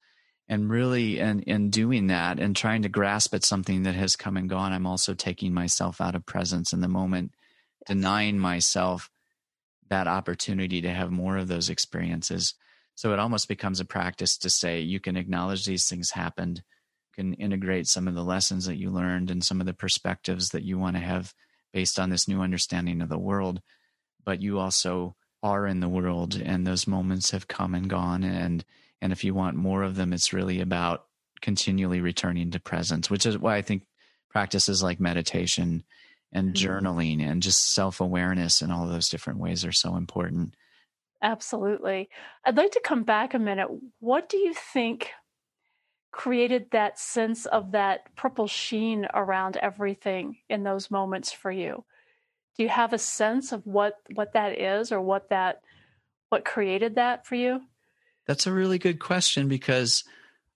And 0.47 0.69
really, 0.69 1.19
in, 1.19 1.41
in 1.43 1.69
doing 1.69 2.07
that 2.07 2.39
and 2.39 2.55
trying 2.55 2.83
to 2.83 2.89
grasp 2.89 3.33
at 3.35 3.43
something 3.43 3.83
that 3.83 3.95
has 3.95 4.15
come 4.15 4.37
and 4.37 4.49
gone, 4.49 4.73
I'm 4.73 4.87
also 4.87 5.13
taking 5.13 5.53
myself 5.53 6.01
out 6.01 6.15
of 6.15 6.25
presence 6.25 6.73
in 6.73 6.81
the 6.81 6.87
moment, 6.87 7.33
denying 7.85 8.39
myself 8.39 9.09
that 9.89 10.07
opportunity 10.07 10.81
to 10.81 10.89
have 10.89 11.11
more 11.11 11.37
of 11.37 11.47
those 11.47 11.69
experiences. 11.69 12.55
So 12.95 13.13
it 13.13 13.19
almost 13.19 13.47
becomes 13.47 13.79
a 13.79 13.85
practice 13.85 14.37
to 14.39 14.49
say, 14.49 14.81
you 14.81 14.99
can 14.99 15.17
acknowledge 15.17 15.65
these 15.65 15.87
things 15.87 16.11
happened 16.11 16.63
can 17.19 17.33
integrate 17.33 17.85
some 17.85 18.07
of 18.07 18.15
the 18.15 18.23
lessons 18.23 18.65
that 18.65 18.77
you 18.77 18.89
learned 18.89 19.29
and 19.29 19.43
some 19.43 19.59
of 19.59 19.67
the 19.67 19.73
perspectives 19.73 20.51
that 20.51 20.63
you 20.63 20.79
want 20.79 20.95
to 20.95 21.01
have 21.01 21.33
based 21.73 21.99
on 21.99 22.09
this 22.09 22.29
new 22.29 22.39
understanding 22.39 23.01
of 23.01 23.09
the 23.09 23.19
world 23.19 23.61
but 24.23 24.41
you 24.41 24.57
also 24.57 25.17
are 25.41 25.67
in 25.67 25.79
the 25.79 25.89
world 25.89 26.35
and 26.35 26.65
those 26.65 26.87
moments 26.87 27.31
have 27.31 27.47
come 27.47 27.73
and 27.75 27.89
gone. 27.89 28.23
And 28.23 28.63
and 29.01 29.13
if 29.13 29.23
you 29.23 29.33
want 29.33 29.55
more 29.55 29.83
of 29.83 29.95
them 29.95 30.13
it's 30.13 30.33
really 30.33 30.59
about 30.59 31.05
continually 31.41 32.01
returning 32.01 32.51
to 32.51 32.59
presence 32.59 33.09
which 33.09 33.25
is 33.25 33.37
why 33.37 33.55
i 33.55 33.61
think 33.61 33.83
practices 34.29 34.83
like 34.83 34.99
meditation 34.99 35.83
and 36.31 36.53
mm-hmm. 36.53 36.67
journaling 36.67 37.21
and 37.21 37.41
just 37.41 37.71
self-awareness 37.71 38.61
and 38.61 38.71
all 38.71 38.87
those 38.87 39.09
different 39.09 39.39
ways 39.39 39.65
are 39.65 39.71
so 39.71 39.95
important. 39.95 40.53
Absolutely. 41.21 42.09
I'd 42.45 42.57
like 42.57 42.71
to 42.71 42.81
come 42.83 43.03
back 43.03 43.33
a 43.33 43.39
minute. 43.39 43.67
What 43.99 44.29
do 44.29 44.37
you 44.37 44.53
think 44.53 45.09
created 46.11 46.67
that 46.71 46.99
sense 46.99 47.45
of 47.45 47.71
that 47.71 48.15
purple 48.15 48.47
sheen 48.47 49.07
around 49.13 49.57
everything 49.57 50.37
in 50.49 50.63
those 50.63 50.89
moments 50.89 51.31
for 51.31 51.51
you 51.51 51.83
do 52.59 52.63
you 52.63 52.69
have 52.69 52.91
a 52.91 52.97
sense 52.97 53.53
of 53.53 53.65
what 53.65 53.95
what 54.15 54.33
that 54.33 54.59
is 54.59 54.91
or 54.91 54.99
what 54.99 55.29
that 55.29 55.61
what 56.27 56.43
created 56.43 56.95
that 56.95 57.25
for 57.25 57.35
you? 57.35 57.61
That's 58.27 58.47
a 58.47 58.51
really 58.51 58.77
good 58.77 58.99
question 58.99 59.47
because 59.47 60.03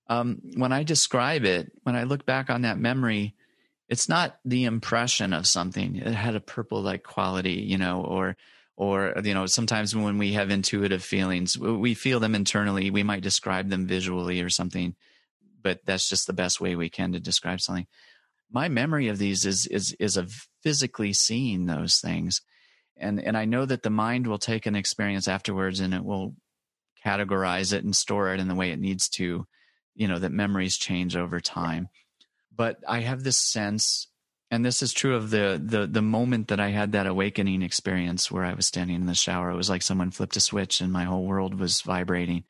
um, 0.10 0.42
when 0.58 0.74
i 0.74 0.84
describe 0.84 1.46
it 1.46 1.72
when 1.84 1.96
i 1.96 2.04
look 2.04 2.26
back 2.26 2.50
on 2.50 2.64
that 2.64 2.78
memory 2.78 3.36
it's 3.88 4.10
not 4.10 4.38
the 4.44 4.64
impression 4.64 5.34
of 5.34 5.46
something. 5.46 5.98
It 5.98 6.14
had 6.14 6.36
a 6.36 6.40
purple 6.40 6.82
like 6.82 7.04
quality 7.04 7.54
you 7.54 7.78
know 7.78 8.02
or 8.02 8.36
or 8.76 9.14
you 9.24 9.34
know 9.34 9.46
sometimes 9.46 9.96
when 9.96 10.18
we 10.18 10.34
have 10.34 10.50
intuitive 10.50 11.04
feelings 11.04 11.58
we 11.58 11.94
feel 11.94 12.20
them 12.20 12.36
internally. 12.36 12.92
We 12.92 13.04
might 13.04 13.24
describe 13.24 13.70
them 13.70 13.88
visually 13.88 14.42
or 14.42 14.50
something 14.50 14.94
but 15.62 15.80
that's 15.86 16.10
just 16.10 16.28
the 16.28 16.34
best 16.34 16.60
way 16.60 16.76
we 16.76 16.90
can 16.90 17.14
to 17.14 17.20
describe 17.22 17.62
something. 17.62 17.88
My 18.54 18.70
memory 18.70 19.08
of 19.10 19.18
these 19.18 19.46
is 19.46 19.66
is 19.66 19.94
is 20.00 20.16
of 20.16 20.48
physically 20.62 21.12
seeing 21.12 21.66
those 21.66 22.00
things. 22.00 22.42
And 22.96 23.20
and 23.20 23.36
I 23.36 23.46
know 23.46 23.66
that 23.66 23.84
the 23.84 23.90
mind 23.90 24.28
will 24.28 24.38
take 24.38 24.66
an 24.66 24.76
experience 24.76 25.28
afterwards 25.28 25.80
and 25.80 25.94
it 25.94 26.06
will 26.06 26.36
categorize 27.04 27.74
it 27.74 27.84
and 27.84 27.96
store 27.96 28.34
it 28.34 28.40
in 28.40 28.48
the 28.48 28.56
way 28.56 28.72
it 28.72 28.80
needs 28.80 29.10
to, 29.10 29.46
you 29.96 30.08
know, 30.08 30.20
that 30.20 30.32
memories 30.32 30.78
change 30.78 31.18
over 31.18 31.42
time. 31.42 31.90
But 32.56 32.78
I 32.88 33.00
have 33.02 33.24
this 33.24 33.38
sense 33.38 34.08
and 34.54 34.64
this 34.64 34.84
is 34.84 34.94
true 34.94 35.16
of 35.16 35.32
the 35.32 35.60
the 35.62 35.88
the 35.88 36.04
moment 36.04 36.50
that 36.50 36.60
I 36.60 36.70
had 36.70 36.92
that 36.92 37.08
awakening 37.08 37.64
experience 37.64 38.30
where 38.30 38.46
I 38.46 38.54
was 38.54 38.68
standing 38.68 38.98
in 38.98 39.08
the 39.08 39.16
shower. 39.16 39.50
It 39.50 39.56
was 39.56 39.68
like 39.68 39.82
someone 39.82 40.12
flipped 40.12 40.36
a 40.36 40.40
switch 40.40 40.80
and 40.80 40.94
my 40.94 41.06
whole 41.06 41.26
world 41.26 41.60
was 41.60 41.82
vibrating. 41.82 42.44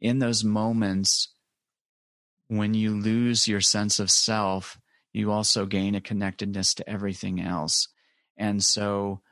In 0.00 0.18
those 0.18 0.42
moments, 0.42 1.28
when 2.48 2.74
you 2.74 2.96
lose 2.96 3.46
your 3.46 3.60
sense 3.60 4.00
of 4.00 4.10
self, 4.10 4.76
you 5.16 5.32
also 5.32 5.64
gain 5.64 5.94
a 5.94 6.00
connectedness 6.00 6.74
to 6.74 6.88
everything 6.88 7.40
else. 7.40 7.88
And 8.36 8.62
so 8.62 9.22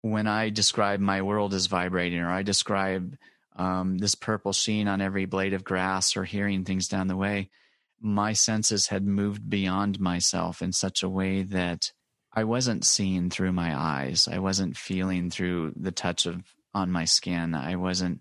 when 0.00 0.26
I 0.26 0.48
describe 0.48 0.98
my 0.98 1.20
world 1.20 1.52
as 1.52 1.66
vibrating, 1.66 2.20
or 2.20 2.30
I 2.30 2.42
describe 2.42 3.16
um, 3.54 3.98
this 3.98 4.14
purple 4.14 4.54
sheen 4.54 4.88
on 4.88 5.02
every 5.02 5.26
blade 5.26 5.52
of 5.52 5.62
grass, 5.62 6.16
or 6.16 6.24
hearing 6.24 6.64
things 6.64 6.88
down 6.88 7.06
the 7.06 7.18
way, 7.18 7.50
my 8.00 8.32
senses 8.32 8.86
had 8.86 9.04
moved 9.04 9.50
beyond 9.50 10.00
myself 10.00 10.62
in 10.62 10.72
such 10.72 11.02
a 11.02 11.08
way 11.08 11.42
that 11.42 11.92
I 12.32 12.44
wasn't 12.44 12.86
seeing 12.86 13.28
through 13.28 13.52
my 13.52 13.78
eyes. 13.78 14.26
I 14.26 14.38
wasn't 14.38 14.78
feeling 14.78 15.28
through 15.28 15.74
the 15.76 15.92
touch 15.92 16.24
of 16.24 16.42
on 16.72 16.90
my 16.90 17.04
skin. 17.04 17.54
I 17.54 17.76
wasn't 17.76 18.20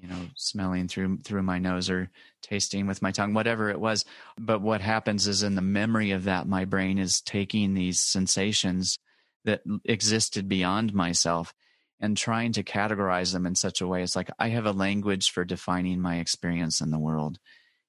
you 0.00 0.08
know 0.08 0.26
smelling 0.34 0.88
through 0.88 1.18
through 1.18 1.42
my 1.42 1.58
nose 1.58 1.88
or 1.88 2.10
tasting 2.46 2.86
with 2.86 3.02
my 3.02 3.10
tongue 3.10 3.34
whatever 3.34 3.70
it 3.70 3.80
was. 3.80 4.04
But 4.38 4.60
what 4.60 4.80
happens 4.80 5.26
is 5.26 5.42
in 5.42 5.54
the 5.54 5.62
memory 5.62 6.12
of 6.12 6.24
that 6.24 6.46
my 6.46 6.64
brain 6.64 6.98
is 6.98 7.20
taking 7.20 7.74
these 7.74 8.00
sensations 8.00 8.98
that 9.44 9.62
existed 9.84 10.48
beyond 10.48 10.94
myself 10.94 11.52
and 12.00 12.16
trying 12.16 12.52
to 12.52 12.62
categorize 12.62 13.32
them 13.32 13.46
in 13.46 13.54
such 13.54 13.80
a 13.80 13.86
way. 13.86 14.02
It's 14.02 14.16
like 14.16 14.30
i 14.38 14.48
have 14.48 14.66
a 14.66 14.72
language 14.72 15.30
for 15.30 15.44
defining 15.44 16.00
my 16.00 16.16
experience 16.16 16.80
in 16.80 16.90
the 16.90 16.98
world. 16.98 17.38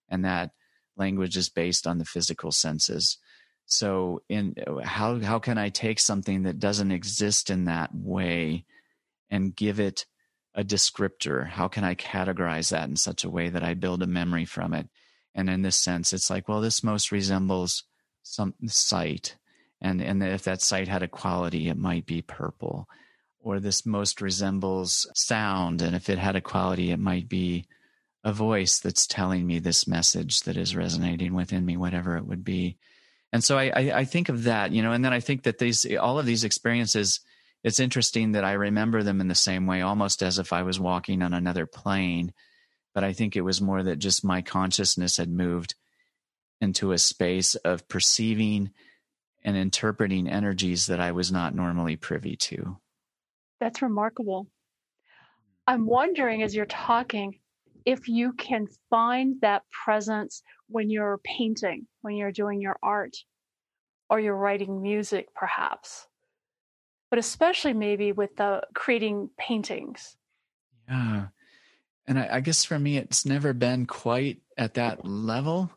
And 0.10 0.26
that 0.26 0.52
language 0.96 1.38
is 1.38 1.50
based 1.50 1.86
on 1.86 1.98
the 1.98 2.06
physical 2.06 2.52
senses. 2.52 3.18
So 3.66 4.22
in 4.30 4.56
how 4.84 5.20
how 5.20 5.40
can 5.40 5.58
i 5.58 5.70
take 5.70 6.00
something 6.00 6.44
that 6.44 6.60
doesn't 6.60 6.92
exist 6.92 7.50
in 7.50 7.66
that 7.66 7.94
way 7.94 8.66
and 9.30 9.56
give 9.56 9.80
it 9.80 10.06
a 10.58 10.64
descriptor? 10.64 11.48
How 11.48 11.68
can 11.68 11.84
I 11.84 11.96
categorize 11.96 12.72
that 12.72 12.90
in 12.90 12.96
such 12.96 13.24
a 13.24 13.30
way 13.30 13.48
that 13.48 13.64
I 13.64 13.76
build 13.76 14.02
a 14.02 14.08
memory 14.08 14.44
from 14.44 14.74
it? 14.74 14.90
And 15.36 15.50
in 15.50 15.62
this 15.62 15.76
sense, 15.76 16.12
it's 16.12 16.32
like, 16.32 16.50
well, 16.50 16.62
this 16.62 16.84
most 16.84 17.12
resembles 17.12 17.84
some 18.24 18.56
sight. 18.66 19.36
And, 19.80 20.02
and 20.02 20.24
if 20.24 20.44
that 20.44 20.64
sight 20.64 20.88
had 20.88 21.04
a 21.04 21.08
quality, 21.08 21.70
it 21.70 21.78
might 21.78 22.08
be 22.08 22.24
purple. 22.24 22.90
Or 23.40 23.60
this 23.60 23.86
most 23.86 24.20
resembles 24.20 25.08
sound. 25.14 25.84
And 25.84 25.96
if 25.96 26.10
it 26.10 26.18
had 26.18 26.36
a 26.36 26.42
quality, 26.42 26.92
it 26.92 27.00
might 27.00 27.30
be 27.30 27.68
a 28.24 28.34
voice 28.34 28.80
that's 28.80 29.06
telling 29.06 29.46
me 29.46 29.60
this 29.60 29.88
message 29.88 30.42
that 30.42 30.58
is 30.58 30.76
resonating 30.76 31.36
within 31.36 31.66
me, 31.66 31.78
whatever 31.78 32.18
it 32.18 32.26
would 32.26 32.44
be. 32.44 32.78
And 33.32 33.44
so 33.44 33.60
I, 33.60 33.66
I, 33.76 33.92
I 34.00 34.06
think 34.06 34.30
of 34.30 34.46
that, 34.46 34.72
you 34.72 34.82
know, 34.82 34.92
and 34.92 35.06
then 35.06 35.14
I 35.14 35.20
think 35.20 35.44
that 35.44 35.60
these, 35.60 35.86
all 35.98 36.18
of 36.18 36.26
these 36.26 36.44
experiences, 36.44 37.20
it's 37.68 37.82
interesting 37.82 38.32
that 38.32 38.46
I 38.46 38.54
remember 38.54 39.04
them 39.04 39.20
in 39.20 39.28
the 39.28 39.36
same 39.36 39.68
way, 39.68 39.82
almost 39.82 40.24
as 40.24 40.40
if 40.40 40.54
I 40.54 40.64
was 40.64 40.80
walking 40.80 41.22
on 41.22 41.34
another 41.34 41.66
plane. 41.66 42.32
But 42.96 43.04
I 43.04 43.12
think 43.12 43.36
it 43.36 43.42
was 43.42 43.62
more 43.62 43.84
that 43.84 44.00
just 44.00 44.24
my 44.24 44.42
consciousness 44.42 45.18
had 45.18 45.30
moved 45.30 45.76
into 46.62 46.94
a 46.94 46.98
space 46.98 47.56
of 47.56 47.86
perceiving 47.90 48.72
and 49.44 49.58
interpreting 49.58 50.30
energies 50.30 50.88
that 50.88 51.02
I 51.02 51.12
was 51.12 51.30
not 51.30 51.54
normally 51.54 51.98
privy 51.98 52.38
to. 52.38 52.78
That's 53.60 53.82
remarkable. 53.82 54.48
I'm 55.68 55.86
wondering 55.86 56.44
as 56.44 56.56
you're 56.56 56.66
talking 56.66 57.38
if 57.86 58.08
you 58.08 58.32
can 58.32 58.68
find 58.90 59.42
that 59.42 59.64
presence 59.72 60.42
when 60.70 60.90
you're 60.90 61.20
painting, 61.26 61.86
when 62.02 62.16
you're 62.16 62.32
doing 62.32 62.62
your 62.62 62.78
art, 62.82 63.18
or 64.10 64.22
you're 64.22 64.38
writing 64.38 64.82
music, 64.82 65.28
perhaps 65.36 66.08
but 67.10 67.20
especially 67.20 67.74
maybe 67.74 68.12
with 68.12 68.36
the 68.36 68.62
creating 68.74 69.30
paintings. 69.38 70.18
Yeah. 70.88 71.28
And 72.08 72.20
I, 72.20 72.30
I 72.34 72.40
guess 72.40 72.64
for 72.64 72.80
me, 72.80 72.98
it's 72.98 73.26
never 73.26 73.54
been 73.54 73.86
quite 73.86 74.42
at 74.58 74.76
that 74.76 75.06
level 75.06 75.72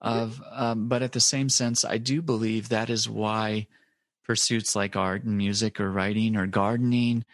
of, 0.00 0.42
um, 0.50 0.88
but 0.88 1.02
at 1.02 1.12
the 1.12 1.20
same 1.20 1.48
sense, 1.48 1.84
I 1.84 1.98
do 1.98 2.22
believe 2.22 2.68
that 2.68 2.90
is 2.90 3.08
why 3.08 3.66
pursuits 4.24 4.74
like 4.74 4.96
art 4.96 5.24
and 5.24 5.36
music 5.36 5.80
or 5.80 5.90
writing 5.90 6.36
or 6.36 6.46
gardening, 6.46 7.24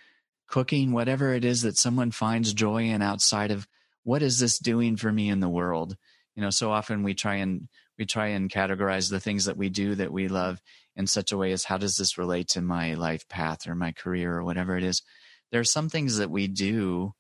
cooking, 0.46 0.92
whatever 0.92 1.32
it 1.32 1.44
is 1.44 1.62
that 1.62 1.78
someone 1.78 2.10
finds 2.10 2.52
joy 2.52 2.84
in 2.84 3.00
outside 3.00 3.50
of 3.50 3.66
what 4.04 4.22
is 4.22 4.38
this 4.38 4.58
doing 4.58 4.96
for 4.96 5.10
me 5.10 5.30
in 5.30 5.40
the 5.40 5.48
world? 5.48 5.96
You 6.34 6.42
know, 6.42 6.50
so 6.50 6.70
often 6.70 7.02
we 7.02 7.14
try 7.14 7.36
and 7.36 7.68
we 7.98 8.04
try 8.04 8.28
and 8.28 8.50
categorize 8.50 9.10
the 9.10 9.20
things 9.20 9.46
that 9.46 9.56
we 9.56 9.68
do 9.68 9.94
that 9.94 10.12
we 10.12 10.28
love 10.28 10.60
in 10.96 11.06
such 11.06 11.32
a 11.32 11.36
way 11.36 11.52
as 11.52 11.64
how 11.64 11.76
does 11.76 11.96
this 11.96 12.18
relate 12.18 12.48
to 12.48 12.60
my 12.60 12.94
life 12.94 13.28
path 13.28 13.66
or 13.66 13.74
my 13.74 13.92
career 13.92 14.36
or 14.36 14.44
whatever 14.44 14.76
it 14.76 14.84
is 14.84 15.02
there 15.50 15.60
are 15.60 15.64
some 15.64 15.88
things 15.88 16.16
that 16.16 16.30
we 16.30 16.48
do 16.48 17.14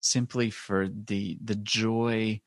simply 0.00 0.50
for 0.50 0.88
the 0.88 1.38
the 1.42 1.56
joy 1.56 2.40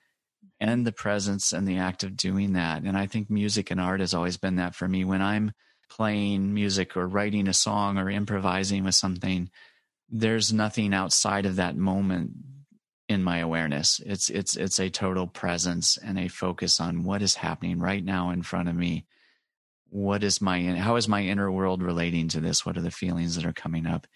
and 0.59 0.85
the 0.85 0.91
presence 0.91 1.53
and 1.53 1.67
the 1.67 1.77
act 1.77 2.03
of 2.03 2.17
doing 2.17 2.53
that. 2.53 2.83
And 2.83 2.97
I 2.97 3.07
think 3.07 3.29
music 3.29 3.71
and 3.71 3.79
art 3.79 4.01
has 4.01 4.13
always 4.13 4.37
been 4.37 4.57
that 4.57 4.75
for 4.75 4.87
me. 4.87 5.05
When 5.05 5.21
I'm 5.21 5.53
playing 5.89 6.53
music 6.53 6.97
or 6.97 7.07
writing 7.07 7.47
a 7.47 7.53
song 7.53 7.97
or 7.97 8.09
improvising 8.09 8.83
with 8.83 8.95
something, 8.95 9.49
there's 10.09 10.51
nothing 10.51 10.93
outside 10.93 11.45
of 11.45 11.57
that 11.57 11.75
moment 11.75 12.31
in 13.07 13.23
my 13.23 13.39
awareness. 13.39 14.01
It's 14.05 14.29
it's 14.29 14.55
it's 14.55 14.79
a 14.79 14.89
total 14.89 15.27
presence 15.27 15.97
and 15.97 16.19
a 16.19 16.27
focus 16.27 16.79
on 16.79 17.03
what 17.03 17.21
is 17.21 17.35
happening 17.35 17.79
right 17.79 18.03
now 18.03 18.29
in 18.29 18.43
front 18.43 18.69
of 18.69 18.75
me. 18.75 19.05
What 19.89 20.23
is 20.23 20.41
my 20.41 20.61
how 20.75 20.95
is 20.95 21.07
my 21.07 21.21
inner 21.21 21.51
world 21.51 21.81
relating 21.81 22.27
to 22.29 22.39
this? 22.39 22.65
What 22.65 22.77
are 22.77 22.81
the 22.81 22.91
feelings 22.91 23.35
that 23.35 23.45
are 23.45 23.53
coming 23.53 23.85
up? 23.85 24.07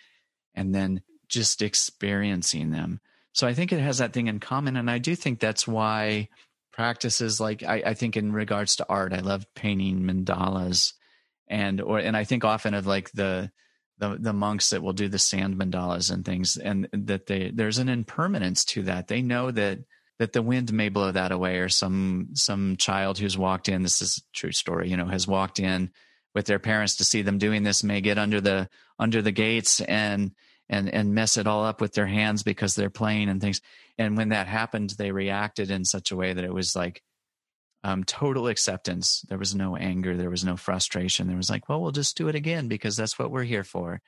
And 0.56 0.74
then 0.74 1.02
just 1.28 1.62
experiencing 1.62 2.72
them. 2.72 3.00
So 3.34 3.48
I 3.48 3.54
think 3.54 3.72
it 3.72 3.80
has 3.80 3.98
that 3.98 4.14
thing 4.14 4.28
in 4.28 4.40
common. 4.40 4.78
And 4.78 4.90
I 4.90 5.00
do 5.00 5.16
think 5.16 5.40
that's 5.40 5.68
why 5.68 6.30
practices 6.72 7.40
like 7.40 7.64
I, 7.64 7.84
I 7.86 7.94
think 7.94 8.16
in 8.16 8.32
regards 8.32 8.76
to 8.78 8.86
art, 8.88 9.14
I 9.14 9.20
love 9.20 9.46
painting 9.56 10.02
mandalas 10.02 10.94
and 11.48 11.82
or 11.82 12.00
and 12.00 12.16
I 12.16 12.24
think 12.24 12.46
often 12.46 12.74
of 12.74 12.86
like 12.86 13.12
the 13.12 13.52
the 13.98 14.18
the 14.20 14.34
monks 14.34 14.72
that 14.72 14.82
will 14.82 14.94
do 14.94 15.08
the 15.08 15.20
sand 15.20 15.56
mandalas 15.56 16.12
and 16.12 16.26
things 16.26 16.58
and 16.58 16.88
that 16.92 17.28
they 17.28 17.52
there's 17.54 17.78
an 17.78 17.90
impermanence 17.90 18.66
to 18.66 18.84
that. 18.84 19.08
They 19.08 19.22
know 19.22 19.52
that 19.52 19.80
that 20.20 20.34
the 20.34 20.42
wind 20.42 20.72
may 20.72 20.90
blow 20.90 21.12
that 21.12 21.32
away 21.32 21.58
or 21.60 21.70
some 21.70 22.30
some 22.34 22.78
child 22.78 23.18
who's 23.18 23.38
walked 23.38 23.70
in 23.70 23.84
this 23.84 24.02
is 24.02 24.18
a 24.18 24.22
true 24.34 24.52
story 24.52 24.90
you 24.90 24.98
know 24.98 25.08
has 25.08 25.28
walked 25.28 25.60
in 25.60 25.92
with 26.36 26.46
their 26.46 26.60
parents 26.60 26.98
to 26.98 27.04
see 27.04 27.22
them 27.22 27.38
doing 27.38 27.64
this 27.64 27.84
may 27.84 28.02
get 28.02 28.18
under 28.18 28.42
the 28.42 28.70
under 29.00 29.22
the 29.22 29.32
gates 29.32 29.82
and 29.82 30.32
and 30.70 30.90
and 30.90 31.14
mess 31.14 31.38
it 31.38 31.48
all 31.48 31.66
up 31.66 31.82
with 31.82 31.94
their 31.94 32.08
hands 32.08 32.44
because 32.44 32.76
they're 32.76 32.90
playing 32.90 33.30
and 33.30 33.42
things. 33.42 33.62
And 33.98 34.18
when 34.18 34.30
that 34.30 34.48
happened, 34.48 34.92
they 34.92 35.12
reacted 35.12 35.70
in 35.70 35.86
such 35.86 36.12
a 36.12 36.16
way 36.16 36.34
that 36.34 36.44
it 36.44 36.54
was 36.54 36.76
like 36.76 37.04
um, 37.84 38.04
total 38.04 38.48
acceptance. 38.48 39.22
There 39.30 39.38
was 39.38 39.54
no 39.54 39.76
anger. 39.76 40.16
There 40.16 40.30
was 40.30 40.46
no 40.46 40.58
frustration. 40.58 41.28
There 41.28 41.38
was 41.38 41.50
like, 41.50 41.68
well, 41.68 41.82
we'll 41.82 41.92
just 41.92 42.18
do 42.18 42.28
it 42.28 42.36
again 42.36 42.68
because 42.68 42.96
that's 42.96 43.20
what 43.20 43.30
we're 43.30 43.44
here 43.44 43.64
for. 43.64 44.02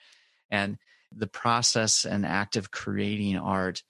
And 0.49 0.77
the 1.15 1.27
process 1.27 2.05
and 2.05 2.25
act 2.25 2.55
of 2.55 2.71
creating 2.71 3.37
art 3.37 3.83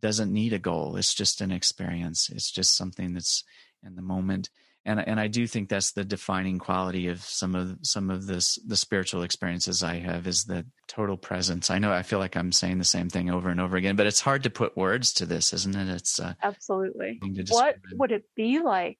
doesn't 0.00 0.32
need 0.32 0.52
a 0.52 0.58
goal. 0.58 0.96
It's 0.96 1.14
just 1.14 1.40
an 1.40 1.50
experience. 1.50 2.30
It's 2.30 2.50
just 2.50 2.76
something 2.76 3.14
that's 3.14 3.44
in 3.84 3.96
the 3.96 4.02
moment 4.02 4.50
and 4.84 5.06
and 5.06 5.20
I 5.20 5.28
do 5.28 5.46
think 5.46 5.68
that's 5.68 5.92
the 5.92 6.04
defining 6.04 6.58
quality 6.58 7.08
of 7.08 7.20
some 7.22 7.54
of 7.54 7.78
some 7.82 8.10
of 8.10 8.26
this 8.26 8.58
the 8.66 8.76
spiritual 8.76 9.22
experiences 9.22 9.82
I 9.82 9.96
have 9.96 10.26
is 10.26 10.44
the 10.44 10.64
total 10.88 11.16
presence. 11.16 11.70
I 11.70 11.78
know 11.78 11.92
I 11.92 12.02
feel 12.02 12.18
like 12.18 12.36
I'm 12.36 12.52
saying 12.52 12.78
the 12.78 12.84
same 12.84 13.10
thing 13.10 13.30
over 13.30 13.50
and 13.50 13.60
over 13.60 13.76
again, 13.76 13.96
but 13.96 14.06
it's 14.06 14.20
hard 14.20 14.42
to 14.44 14.50
put 14.50 14.76
words 14.76 15.12
to 15.14 15.26
this, 15.26 15.52
isn't 15.52 15.76
it? 15.76 15.88
It's 15.88 16.18
uh, 16.18 16.34
absolutely. 16.42 17.20
What 17.50 17.76
would 17.92 18.12
it 18.12 18.24
be 18.34 18.60
like 18.60 18.98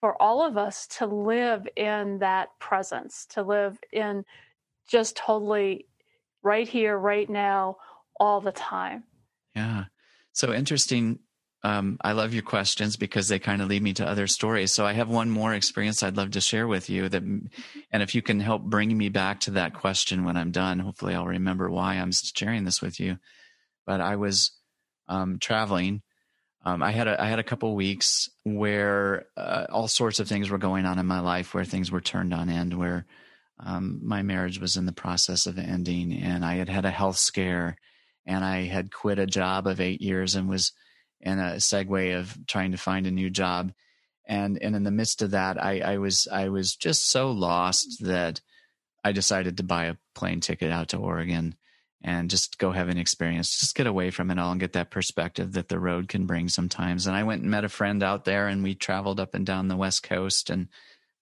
for 0.00 0.20
all 0.20 0.46
of 0.46 0.56
us 0.56 0.86
to 0.98 1.06
live 1.06 1.68
in 1.76 2.20
that 2.20 2.58
presence, 2.58 3.26
to 3.30 3.42
live 3.42 3.78
in 3.92 4.24
just 4.88 5.14
totally 5.14 5.86
right 6.42 6.66
here, 6.66 6.96
right 6.96 7.28
now, 7.28 7.76
all 8.18 8.40
the 8.40 8.52
time? 8.52 9.04
Yeah. 9.60 9.84
So 10.32 10.52
interesting 10.52 11.18
um, 11.62 11.98
I 12.02 12.12
love 12.12 12.32
your 12.32 12.42
questions 12.42 12.96
because 12.96 13.28
they 13.28 13.38
kind 13.38 13.60
of 13.60 13.68
lead 13.68 13.82
me 13.82 13.92
to 13.94 14.08
other 14.08 14.26
stories. 14.26 14.72
So 14.72 14.86
I 14.86 14.94
have 14.94 15.10
one 15.10 15.28
more 15.28 15.52
experience 15.52 16.02
I'd 16.02 16.16
love 16.16 16.30
to 16.32 16.40
share 16.40 16.66
with 16.66 16.88
you 16.88 17.08
that, 17.08 17.22
and 17.22 17.50
if 17.92 18.14
you 18.14 18.22
can 18.22 18.40
help 18.40 18.62
bring 18.62 18.96
me 18.96 19.10
back 19.10 19.40
to 19.40 19.50
that 19.52 19.74
question 19.74 20.24
when 20.24 20.38
I'm 20.38 20.52
done, 20.52 20.78
hopefully 20.78 21.14
I'll 21.14 21.26
remember 21.26 21.68
why 21.70 21.96
I'm 21.96 22.12
sharing 22.12 22.64
this 22.64 22.80
with 22.80 22.98
you. 22.98 23.18
But 23.86 24.00
I 24.00 24.16
was 24.16 24.52
um, 25.06 25.38
traveling. 25.38 26.00
Um, 26.64 26.82
I 26.82 26.92
had 26.92 27.08
a 27.08 27.20
I 27.20 27.26
had 27.26 27.38
a 27.38 27.44
couple 27.44 27.74
weeks 27.74 28.30
where 28.44 29.26
uh, 29.36 29.66
all 29.70 29.88
sorts 29.88 30.18
of 30.18 30.28
things 30.28 30.50
were 30.50 30.58
going 30.58 30.86
on 30.86 30.98
in 30.98 31.06
my 31.06 31.20
life, 31.20 31.52
where 31.52 31.64
things 31.64 31.90
were 31.90 32.00
turned 32.00 32.32
on 32.32 32.48
end, 32.48 32.78
where 32.78 33.06
um, 33.58 34.00
my 34.02 34.22
marriage 34.22 34.60
was 34.60 34.76
in 34.76 34.86
the 34.86 34.92
process 34.92 35.46
of 35.46 35.58
ending, 35.58 36.12
and 36.12 36.44
I 36.44 36.54
had 36.54 36.68
had 36.68 36.84
a 36.86 36.90
health 36.90 37.16
scare, 37.16 37.76
and 38.30 38.44
I 38.44 38.62
had 38.62 38.92
quit 38.92 39.18
a 39.18 39.26
job 39.26 39.66
of 39.66 39.80
eight 39.80 40.00
years 40.00 40.36
and 40.36 40.48
was 40.48 40.72
in 41.20 41.40
a 41.40 41.56
segue 41.56 42.16
of 42.16 42.38
trying 42.46 42.70
to 42.70 42.78
find 42.78 43.06
a 43.06 43.10
new 43.10 43.28
job. 43.28 43.72
And 44.24 44.56
and 44.62 44.76
in 44.76 44.84
the 44.84 44.92
midst 44.92 45.20
of 45.20 45.32
that, 45.32 45.62
I, 45.62 45.80
I 45.80 45.98
was 45.98 46.28
I 46.28 46.48
was 46.48 46.76
just 46.76 47.08
so 47.08 47.32
lost 47.32 48.04
that 48.04 48.40
I 49.02 49.10
decided 49.10 49.56
to 49.56 49.64
buy 49.64 49.86
a 49.86 49.96
plane 50.14 50.38
ticket 50.38 50.70
out 50.70 50.90
to 50.90 50.98
Oregon 50.98 51.56
and 52.02 52.30
just 52.30 52.58
go 52.58 52.70
have 52.70 52.88
an 52.88 52.98
experience, 52.98 53.58
just 53.58 53.74
get 53.74 53.88
away 53.88 54.10
from 54.10 54.30
it 54.30 54.38
all 54.38 54.52
and 54.52 54.60
get 54.60 54.74
that 54.74 54.92
perspective 54.92 55.52
that 55.54 55.68
the 55.68 55.80
road 55.80 56.08
can 56.08 56.26
bring 56.26 56.48
sometimes. 56.48 57.08
And 57.08 57.16
I 57.16 57.24
went 57.24 57.42
and 57.42 57.50
met 57.50 57.64
a 57.64 57.68
friend 57.68 58.00
out 58.00 58.24
there 58.24 58.46
and 58.46 58.62
we 58.62 58.76
traveled 58.76 59.18
up 59.18 59.34
and 59.34 59.44
down 59.44 59.66
the 59.66 59.76
West 59.76 60.04
Coast 60.04 60.50
and 60.50 60.68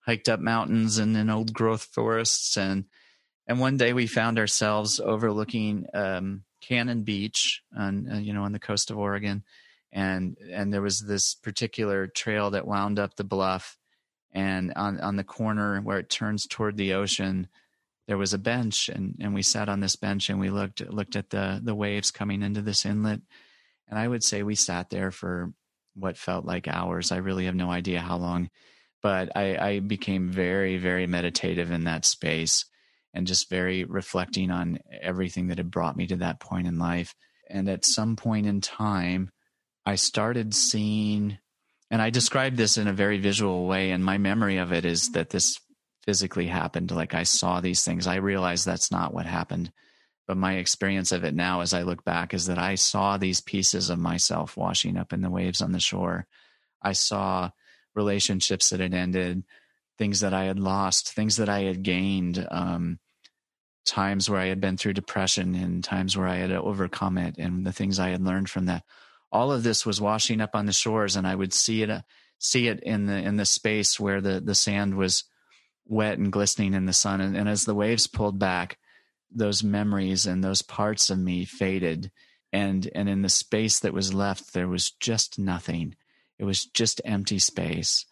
hiked 0.04 0.28
up 0.28 0.40
mountains 0.40 0.98
and 0.98 1.16
in 1.16 1.30
old 1.30 1.54
growth 1.54 1.84
forests. 1.84 2.58
And, 2.58 2.84
and 3.46 3.58
one 3.58 3.78
day 3.78 3.94
we 3.94 4.06
found 4.06 4.38
ourselves 4.38 5.00
overlooking, 5.00 5.86
um, 5.94 6.44
Cannon 6.60 7.02
Beach 7.02 7.62
on, 7.76 8.08
uh, 8.10 8.18
you 8.18 8.32
know, 8.32 8.42
on 8.42 8.52
the 8.52 8.58
coast 8.58 8.90
of 8.90 8.98
Oregon. 8.98 9.44
And 9.92 10.36
and 10.50 10.72
there 10.72 10.82
was 10.82 11.00
this 11.00 11.34
particular 11.34 12.06
trail 12.06 12.50
that 12.50 12.66
wound 12.66 12.98
up 12.98 13.16
the 13.16 13.24
bluff. 13.24 13.78
And 14.32 14.72
on 14.76 15.00
on 15.00 15.16
the 15.16 15.24
corner 15.24 15.80
where 15.80 15.98
it 15.98 16.10
turns 16.10 16.46
toward 16.46 16.76
the 16.76 16.94
ocean 16.94 17.48
there 18.06 18.18
was 18.18 18.32
a 18.32 18.38
bench. 18.38 18.88
And 18.88 19.16
and 19.20 19.34
we 19.34 19.42
sat 19.42 19.68
on 19.68 19.80
this 19.80 19.96
bench 19.96 20.30
and 20.30 20.40
we 20.40 20.50
looked 20.50 20.80
looked 20.80 21.16
at 21.16 21.30
the 21.30 21.60
the 21.62 21.74
waves 21.74 22.10
coming 22.10 22.42
into 22.42 22.62
this 22.62 22.84
inlet. 22.84 23.20
And 23.88 23.98
i 23.98 24.06
would 24.06 24.24
say 24.24 24.42
we 24.42 24.54
sat 24.54 24.90
there 24.90 25.10
for 25.10 25.52
what 25.94 26.16
felt 26.16 26.44
like 26.44 26.68
hours. 26.68 27.12
I 27.12 27.16
really 27.16 27.46
have 27.46 27.54
no 27.54 27.70
idea 27.70 28.00
how 28.00 28.16
long. 28.16 28.50
But 29.02 29.36
i 29.36 29.56
i 29.56 29.78
became 29.80 30.30
very 30.30 30.76
very 30.78 31.06
meditative 31.06 31.70
in 31.70 31.84
that 31.84 32.04
space 32.04 32.64
and 33.18 33.26
just 33.26 33.50
very 33.50 33.84
reflecting 33.84 34.50
on 34.50 34.78
everything 35.02 35.48
that 35.48 35.58
had 35.58 35.70
brought 35.70 35.96
me 35.96 36.06
to 36.06 36.16
that 36.16 36.40
point 36.40 36.66
in 36.66 36.78
life 36.78 37.14
and 37.50 37.68
at 37.68 37.84
some 37.84 38.16
point 38.16 38.46
in 38.46 38.60
time 38.60 39.30
I 39.86 39.94
started 39.94 40.54
seeing, 40.54 41.38
and 41.90 42.02
I 42.02 42.10
described 42.10 42.58
this 42.58 42.76
in 42.76 42.88
a 42.88 42.92
very 42.92 43.18
visual 43.18 43.66
way, 43.66 43.90
and 43.90 44.04
my 44.04 44.18
memory 44.18 44.58
of 44.58 44.70
it 44.72 44.84
is 44.84 45.12
that 45.12 45.30
this 45.30 45.58
physically 46.04 46.46
happened. 46.46 46.90
Like 46.90 47.14
I 47.14 47.22
saw 47.22 47.60
these 47.60 47.84
things. 47.84 48.06
I 48.06 48.16
realized 48.16 48.66
that's 48.66 48.90
not 48.90 49.14
what 49.14 49.24
happened. 49.26 49.72
But 50.26 50.36
my 50.36 50.56
experience 50.56 51.10
of 51.10 51.24
it 51.24 51.34
now, 51.34 51.62
as 51.62 51.72
I 51.72 51.82
look 51.82 52.04
back, 52.04 52.34
is 52.34 52.46
that 52.46 52.58
I 52.58 52.74
saw 52.74 53.16
these 53.16 53.40
pieces 53.40 53.88
of 53.88 53.98
myself 53.98 54.58
washing 54.58 54.98
up 54.98 55.14
in 55.14 55.22
the 55.22 55.30
waves 55.30 55.62
on 55.62 55.72
the 55.72 55.80
shore. 55.80 56.26
I 56.82 56.92
saw 56.92 57.50
relationships 57.94 58.68
that 58.68 58.80
had 58.80 58.92
ended, 58.92 59.42
things 59.96 60.20
that 60.20 60.34
I 60.34 60.44
had 60.44 60.60
lost, 60.60 61.14
things 61.14 61.36
that 61.36 61.48
I 61.48 61.60
had 61.60 61.82
gained, 61.82 62.46
um, 62.50 62.98
times 63.88 64.28
where 64.28 64.40
I 64.40 64.46
had 64.46 64.60
been 64.60 64.76
through 64.76 64.92
depression 64.94 65.54
and 65.54 65.82
times 65.82 66.16
where 66.16 66.28
I 66.28 66.36
had 66.36 66.52
overcome 66.52 67.18
it, 67.18 67.36
and 67.38 67.66
the 67.66 67.72
things 67.72 67.98
I 67.98 68.10
had 68.10 68.22
learned 68.22 68.50
from 68.50 68.66
that 68.66 68.84
all 69.30 69.52
of 69.52 69.62
this 69.62 69.84
was 69.84 70.00
washing 70.00 70.40
up 70.40 70.54
on 70.54 70.66
the 70.66 70.72
shores 70.72 71.16
and 71.16 71.26
I 71.26 71.34
would 71.34 71.52
see 71.52 71.82
it, 71.82 71.90
uh, 71.90 72.00
see 72.38 72.68
it 72.68 72.80
in 72.82 73.06
the, 73.06 73.16
in 73.16 73.36
the 73.36 73.44
space 73.44 73.98
where 74.00 74.20
the, 74.20 74.40
the 74.40 74.54
sand 74.54 74.96
was 74.96 75.24
wet 75.86 76.18
and 76.18 76.32
glistening 76.32 76.74
in 76.74 76.86
the 76.86 76.92
sun. 76.92 77.20
And, 77.20 77.36
and 77.36 77.48
as 77.48 77.64
the 77.64 77.74
waves 77.74 78.06
pulled 78.06 78.38
back, 78.38 78.78
those 79.30 79.62
memories 79.62 80.26
and 80.26 80.42
those 80.42 80.62
parts 80.62 81.10
of 81.10 81.18
me 81.18 81.44
faded. 81.44 82.10
And, 82.52 82.88
and 82.94 83.08
in 83.08 83.22
the 83.22 83.28
space 83.28 83.80
that 83.80 83.92
was 83.92 84.14
left, 84.14 84.54
there 84.54 84.68
was 84.68 84.90
just 84.90 85.38
nothing. 85.38 85.96
It 86.38 86.44
was 86.44 86.64
just 86.64 87.00
empty 87.04 87.38
space. 87.38 88.06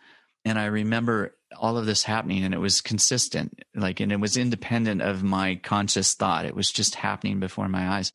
And 0.46 0.60
I 0.60 0.66
remember 0.66 1.34
all 1.58 1.76
of 1.76 1.86
this 1.86 2.04
happening 2.04 2.44
and 2.44 2.54
it 2.54 2.58
was 2.58 2.80
consistent, 2.80 3.64
like, 3.74 3.98
and 3.98 4.12
it 4.12 4.20
was 4.20 4.36
independent 4.36 5.02
of 5.02 5.24
my 5.24 5.56
conscious 5.56 6.14
thought. 6.14 6.44
It 6.44 6.54
was 6.54 6.70
just 6.70 6.94
happening 6.94 7.40
before 7.40 7.68
my 7.68 7.88
eyes. 7.96 8.12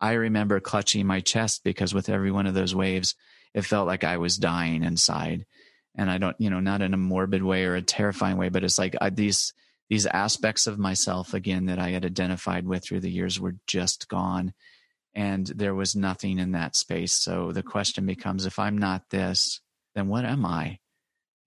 I 0.00 0.14
remember 0.14 0.58
clutching 0.58 1.06
my 1.06 1.20
chest 1.20 1.62
because 1.62 1.94
with 1.94 2.08
every 2.08 2.32
one 2.32 2.48
of 2.48 2.54
those 2.54 2.74
waves, 2.74 3.14
it 3.54 3.62
felt 3.62 3.86
like 3.86 4.02
I 4.02 4.16
was 4.16 4.38
dying 4.38 4.82
inside. 4.82 5.46
And 5.94 6.10
I 6.10 6.18
don't, 6.18 6.34
you 6.40 6.50
know, 6.50 6.58
not 6.58 6.82
in 6.82 6.94
a 6.94 6.98
morbid 6.98 7.44
way 7.44 7.64
or 7.64 7.76
a 7.76 7.82
terrifying 7.82 8.38
way, 8.38 8.48
but 8.48 8.64
it's 8.64 8.78
like 8.78 8.96
I, 9.00 9.10
these 9.10 9.52
these 9.88 10.06
aspects 10.06 10.66
of 10.66 10.80
myself 10.80 11.32
again 11.32 11.66
that 11.66 11.78
I 11.78 11.90
had 11.90 12.04
identified 12.04 12.66
with 12.66 12.84
through 12.84 13.00
the 13.00 13.10
years 13.10 13.38
were 13.38 13.54
just 13.68 14.08
gone, 14.08 14.52
and 15.14 15.46
there 15.46 15.76
was 15.76 15.94
nothing 15.94 16.40
in 16.40 16.52
that 16.52 16.74
space. 16.74 17.12
So 17.12 17.52
the 17.52 17.62
question 17.62 18.04
becomes: 18.04 18.46
If 18.46 18.58
I'm 18.58 18.78
not 18.78 19.10
this, 19.10 19.60
then 19.94 20.08
what 20.08 20.24
am 20.24 20.44
I? 20.44 20.80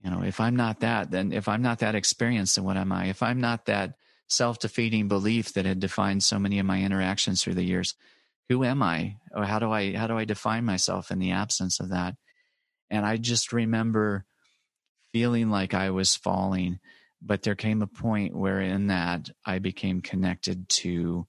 You 0.04 0.10
know, 0.10 0.24
if 0.24 0.40
I'm 0.40 0.56
not 0.56 0.80
that, 0.80 1.12
then 1.12 1.32
if 1.32 1.48
I'm 1.48 1.62
not 1.62 1.80
that 1.80 1.96
experience, 1.96 2.56
then 2.56 2.64
what 2.64 2.78
am 2.78 2.92
I? 2.92 3.06
If 3.06 3.22
I'm 3.22 3.40
not 3.40 3.66
that 3.66 3.96
self 4.28 4.60
defeating 4.60 5.08
belief 5.08 5.54
that 5.54 5.66
had 5.66 5.80
defined 5.80 6.24
so 6.24 6.40
many 6.40 6.60
of 6.60 6.66
my 6.66 6.82
interactions 6.82 7.44
through 7.44 7.56
the 7.56 7.64
years, 7.64 7.96
who 8.50 8.64
am 8.64 8.82
I? 8.82 9.18
Or 9.34 9.46
how 9.46 9.60
do 9.60 9.72
I 9.72 9.94
how 9.94 10.08
do 10.08 10.18
I 10.18 10.26
define 10.26 10.66
myself 10.66 11.12
in 11.12 11.20
the 11.20 11.32
absence 11.32 11.80
of 11.80 11.90
that? 11.90 12.16
And 12.90 13.06
I 13.06 13.18
just 13.18 13.54
remember 13.54 14.26
feeling 15.14 15.50
like 15.50 15.74
I 15.74 15.92
was 15.92 16.16
falling, 16.16 16.80
but 17.22 17.44
there 17.44 17.56
came 17.56 17.82
a 17.82 17.88
point 17.88 18.36
where 18.36 18.60
in 18.60 18.88
that 18.88 19.30
I 19.46 19.60
became 19.60 20.02
connected 20.02 20.68
to 20.70 21.28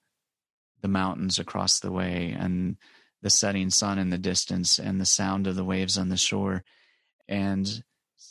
the 0.80 0.88
mountains 0.88 1.38
across 1.38 1.80
the 1.80 1.92
way 1.92 2.34
and 2.36 2.76
the 3.22 3.30
setting 3.30 3.70
sun 3.70 3.98
in 3.98 4.10
the 4.10 4.18
distance 4.18 4.78
and 4.78 5.00
the 5.00 5.06
sound 5.06 5.46
of 5.46 5.54
the 5.54 5.64
waves 5.64 5.96
on 5.96 6.08
the 6.08 6.16
shore. 6.16 6.64
And 7.28 7.82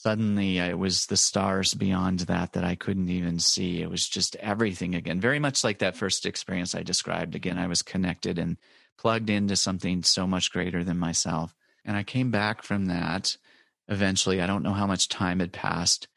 suddenly 0.02 0.60
uh, 0.60 0.68
it 0.68 0.80
was 0.80 1.06
the 1.06 1.18
stars 1.18 1.76
beyond 1.76 2.22
that 2.22 2.54
that 2.54 2.64
I 2.64 2.74
couldn't 2.74 3.10
even 3.10 3.38
see. 3.38 3.82
It 3.84 3.90
was 3.90 4.10
just 4.10 4.36
everything 4.38 4.96
again, 4.96 5.22
very 5.22 5.38
much 5.38 5.64
like 5.64 5.78
that 5.80 5.96
first 5.96 6.26
experience 6.26 6.74
I 6.74 6.82
described. 6.82 7.36
Again, 7.36 7.60
I 7.60 7.68
was 7.68 7.84
connected 7.84 8.40
and 8.40 8.58
plugged 8.98 9.30
into 9.30 9.56
something 9.56 10.02
so 10.02 10.26
much 10.26 10.52
greater 10.52 10.84
than 10.84 10.98
myself. 10.98 11.56
And 11.86 11.96
I 11.96 12.02
came 12.02 12.32
back 12.32 12.64
from 12.64 12.88
that 12.88 13.38
eventually. 13.88 14.42
I 14.42 14.48
don't 14.48 14.64
know 14.64 14.74
how 14.74 14.88
much 14.88 15.08
time 15.08 15.40
had 15.40 15.54
passed 15.54 16.08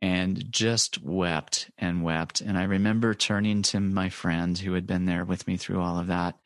and 0.00 0.44
just 0.52 1.02
wept 1.02 1.70
and 1.76 2.04
wept. 2.04 2.40
And 2.40 2.56
I 2.56 2.64
remember 2.64 3.14
turning 3.14 3.62
to 3.62 3.80
my 3.80 4.10
friend 4.10 4.56
who 4.56 4.74
had 4.74 4.86
been 4.86 5.06
there 5.06 5.24
with 5.24 5.48
me 5.48 5.56
through 5.56 5.80
all 5.80 5.98
of 5.98 6.06
that. 6.06 6.36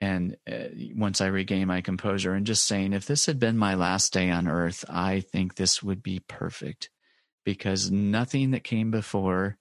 And 0.00 0.36
uh, 0.50 0.68
once 0.94 1.20
I 1.20 1.26
regained 1.26 1.68
my 1.68 1.80
composure 1.80 2.34
and 2.34 2.46
just 2.46 2.66
saying, 2.66 2.92
if 2.92 3.06
this 3.06 3.26
had 3.26 3.38
been 3.38 3.56
my 3.56 3.74
last 3.74 4.12
day 4.12 4.30
on 4.30 4.46
earth, 4.46 4.84
I 4.88 5.20
think 5.20 5.54
this 5.54 5.82
would 5.82 6.02
be 6.02 6.20
perfect 6.20 6.90
because 7.44 7.90
nothing 7.90 8.50
that 8.50 8.64
came 8.64 8.90
before 8.90 9.56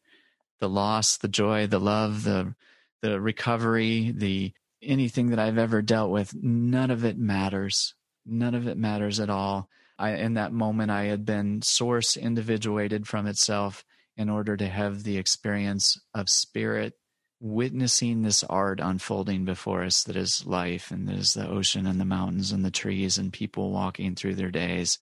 the 0.59 0.69
loss, 0.69 1.17
the 1.17 1.27
joy, 1.27 1.67
the 1.67 1.79
love, 1.79 2.23
the, 2.23 2.55
the 3.01 3.21
recovery, 3.21 4.11
the 4.15 4.53
anything 4.81 5.29
that 5.29 5.39
I've 5.39 5.57
ever 5.57 5.81
dealt 5.81 6.11
with, 6.11 6.33
none 6.35 6.91
of 6.91 7.05
it 7.05 7.17
matters. 7.17 7.95
None 8.25 8.55
of 8.55 8.67
it 8.67 8.77
matters 8.77 9.19
at 9.19 9.29
all. 9.29 9.69
I, 9.97 10.11
in 10.11 10.33
that 10.33 10.51
moment, 10.51 10.91
I 10.91 11.05
had 11.05 11.25
been 11.25 11.61
source 11.61 12.17
individuated 12.17 13.07
from 13.07 13.27
itself 13.27 13.85
in 14.17 14.29
order 14.29 14.57
to 14.57 14.67
have 14.67 15.03
the 15.03 15.17
experience 15.17 15.99
of 16.13 16.29
spirit 16.29 16.93
witnessing 17.39 18.21
this 18.21 18.43
art 18.43 18.79
unfolding 18.79 19.45
before 19.45 19.83
us 19.83 20.03
that 20.03 20.15
is 20.15 20.45
life 20.45 20.91
and 20.91 21.07
that 21.07 21.15
is 21.15 21.33
the 21.33 21.47
ocean 21.47 21.85
and 21.85 21.99
the 21.99 22.05
mountains 22.05 22.51
and 22.51 22.63
the 22.63 22.71
trees 22.71 23.17
and 23.17 23.33
people 23.33 23.71
walking 23.71 24.15
through 24.15 24.35
their 24.35 24.51
days. 24.51 24.99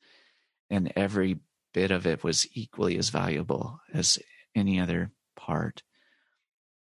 And 0.70 0.92
every 0.96 1.40
bit 1.74 1.92
of 1.92 2.08
it 2.08 2.24
was 2.24 2.48
equally 2.54 2.98
as 2.98 3.10
valuable 3.10 3.80
as 3.94 4.20
any 4.56 4.80
other 4.80 5.12
part. 5.36 5.84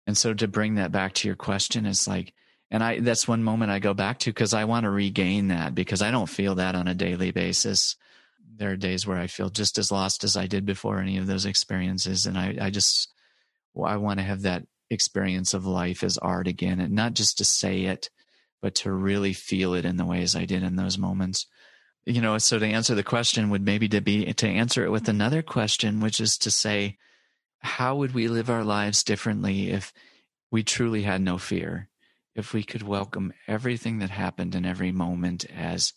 And 0.06 0.16
so 0.16 0.34
to 0.34 0.48
bring 0.48 0.76
that 0.76 0.92
back 0.92 1.14
to 1.14 1.28
your 1.28 1.36
question, 1.36 1.86
it's 1.86 2.08
like, 2.08 2.32
and 2.70 2.82
I, 2.82 3.00
that's 3.00 3.28
one 3.28 3.42
moment 3.42 3.70
I 3.70 3.78
go 3.78 3.94
back 3.94 4.18
to 4.20 4.30
because 4.30 4.54
I 4.54 4.64
want 4.64 4.84
to 4.84 4.90
regain 4.90 5.48
that 5.48 5.74
because 5.74 6.02
I 6.02 6.10
don't 6.10 6.28
feel 6.28 6.54
that 6.56 6.74
on 6.74 6.88
a 6.88 6.94
daily 6.94 7.30
basis. 7.30 7.96
There 8.56 8.70
are 8.70 8.76
days 8.76 9.06
where 9.06 9.18
I 9.18 9.26
feel 9.26 9.50
just 9.50 9.78
as 9.78 9.92
lost 9.92 10.24
as 10.24 10.36
I 10.36 10.46
did 10.46 10.64
before 10.64 10.98
any 10.98 11.18
of 11.18 11.26
those 11.26 11.46
experiences. 11.46 12.26
And 12.26 12.38
I, 12.38 12.56
I 12.60 12.70
just, 12.70 13.12
I 13.80 13.96
want 13.96 14.20
to 14.20 14.24
have 14.24 14.42
that 14.42 14.64
experience 14.92 15.54
of 15.54 15.66
life 15.66 16.04
as 16.04 16.18
art 16.18 16.46
again 16.46 16.80
and 16.80 16.92
not 16.92 17.14
just 17.14 17.38
to 17.38 17.44
say 17.44 17.84
it, 17.84 18.10
but 18.60 18.74
to 18.76 18.92
really 18.92 19.32
feel 19.32 19.74
it 19.74 19.84
in 19.84 19.96
the 19.96 20.04
ways 20.04 20.36
I 20.36 20.44
did 20.44 20.62
in 20.62 20.76
those 20.76 20.98
moments. 20.98 21.46
You 22.04 22.20
know, 22.20 22.38
so 22.38 22.58
to 22.58 22.66
answer 22.66 22.94
the 22.94 23.02
question 23.02 23.50
would 23.50 23.64
maybe 23.64 23.88
to 23.88 24.00
be, 24.00 24.32
to 24.32 24.48
answer 24.48 24.84
it 24.84 24.90
with 24.90 25.08
another 25.08 25.42
question, 25.42 26.00
which 26.00 26.20
is 26.20 26.38
to 26.38 26.50
say, 26.50 26.98
how 27.60 27.96
would 27.96 28.14
we 28.14 28.28
live 28.28 28.50
our 28.50 28.64
lives 28.64 29.04
differently 29.04 29.70
if 29.70 29.92
we 30.50 30.62
truly 30.62 31.02
had 31.02 31.20
no 31.20 31.38
fear? 31.38 31.88
if 32.34 32.54
we 32.54 32.62
could 32.62 32.82
welcome 32.82 33.32
everything 33.46 33.98
that 33.98 34.10
happened 34.10 34.54
in 34.54 34.64
every 34.64 34.92
moment 34.92 35.44
as 35.54 35.92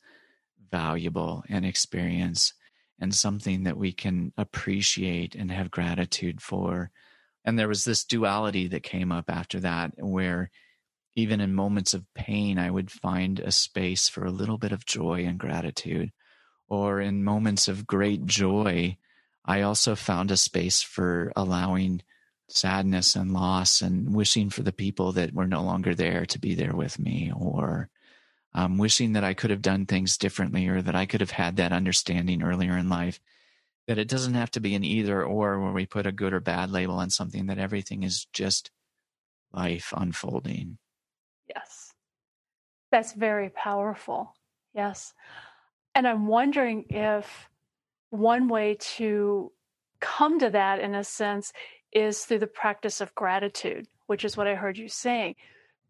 valuable 0.71 1.43
and 1.47 1.65
experience 1.65 2.53
and 2.99 3.13
something 3.13 3.63
that 3.63 3.77
we 3.77 3.91
can 3.91 4.33
appreciate 4.37 5.35
and 5.35 5.51
have 5.51 5.71
gratitude 5.71 6.41
for. 6.41 6.91
And 7.45 7.57
there 7.57 7.67
was 7.67 7.85
this 7.85 8.03
duality 8.03 8.67
that 8.69 8.83
came 8.83 9.11
up 9.11 9.29
after 9.29 9.59
that, 9.61 9.91
where 9.97 10.49
even 11.15 11.39
in 11.39 11.53
moments 11.53 11.93
of 11.93 12.11
pain, 12.15 12.57
I 12.57 12.71
would 12.71 12.91
find 12.91 13.39
a 13.39 13.51
space 13.51 14.09
for 14.09 14.25
a 14.25 14.31
little 14.31 14.57
bit 14.57 14.71
of 14.71 14.85
joy 14.85 15.23
and 15.25 15.39
gratitude. 15.39 16.11
Or 16.67 16.99
in 16.99 17.23
moments 17.23 17.67
of 17.67 17.87
great 17.87 18.25
joy, 18.25 18.97
I 19.45 19.61
also 19.61 19.95
found 19.95 20.31
a 20.31 20.37
space 20.37 20.81
for 20.81 21.31
allowing 21.35 22.01
sadness 22.49 23.15
and 23.15 23.31
loss 23.31 23.81
and 23.81 24.13
wishing 24.13 24.49
for 24.49 24.63
the 24.63 24.73
people 24.73 25.11
that 25.13 25.33
were 25.33 25.47
no 25.47 25.63
longer 25.63 25.95
there 25.95 26.25
to 26.25 26.39
be 26.39 26.55
there 26.55 26.75
with 26.75 26.99
me 26.99 27.31
or 27.35 27.89
um, 28.53 28.77
wishing 28.77 29.13
that 29.13 29.23
I 29.23 29.33
could 29.33 29.51
have 29.51 29.61
done 29.61 29.85
things 29.85 30.17
differently 30.17 30.67
or 30.67 30.81
that 30.81 30.95
I 30.95 31.05
could 31.05 31.21
have 31.21 31.31
had 31.31 31.57
that 31.57 31.71
understanding 31.71 32.41
earlier 32.41 32.77
in 32.77 32.89
life 32.89 33.19
that 33.87 33.97
it 33.97 34.07
doesn't 34.07 34.33
have 34.33 34.51
to 34.51 34.59
be 34.59 34.75
an 34.75 34.83
either 34.83 35.23
or 35.23 35.59
where 35.59 35.71
we 35.71 35.85
put 35.85 36.07
a 36.07 36.11
good 36.11 36.33
or 36.33 36.39
bad 36.39 36.71
label 36.71 36.95
on 36.95 37.09
something 37.09 37.45
that 37.47 37.59
everything 37.59 38.03
is 38.03 38.25
just 38.33 38.71
life 39.53 39.93
unfolding. 39.95 40.77
Yes. 41.47 41.93
That's 42.91 43.13
very 43.13 43.49
powerful. 43.49 44.33
Yes. 44.73 45.13
And 45.93 46.07
I'm 46.07 46.27
wondering 46.27 46.85
if 46.89 47.49
one 48.09 48.47
way 48.47 48.77
to 48.97 49.51
come 49.99 50.39
to 50.39 50.49
that 50.49 50.79
in 50.79 50.95
a 50.95 51.03
sense 51.03 51.53
is 51.91 52.25
through 52.25 52.39
the 52.39 52.47
practice 52.47 53.01
of 53.01 53.15
gratitude, 53.15 53.87
which 54.07 54.25
is 54.25 54.35
what 54.35 54.47
I 54.47 54.55
heard 54.55 54.77
you 54.77 54.89
saying. 54.89 55.35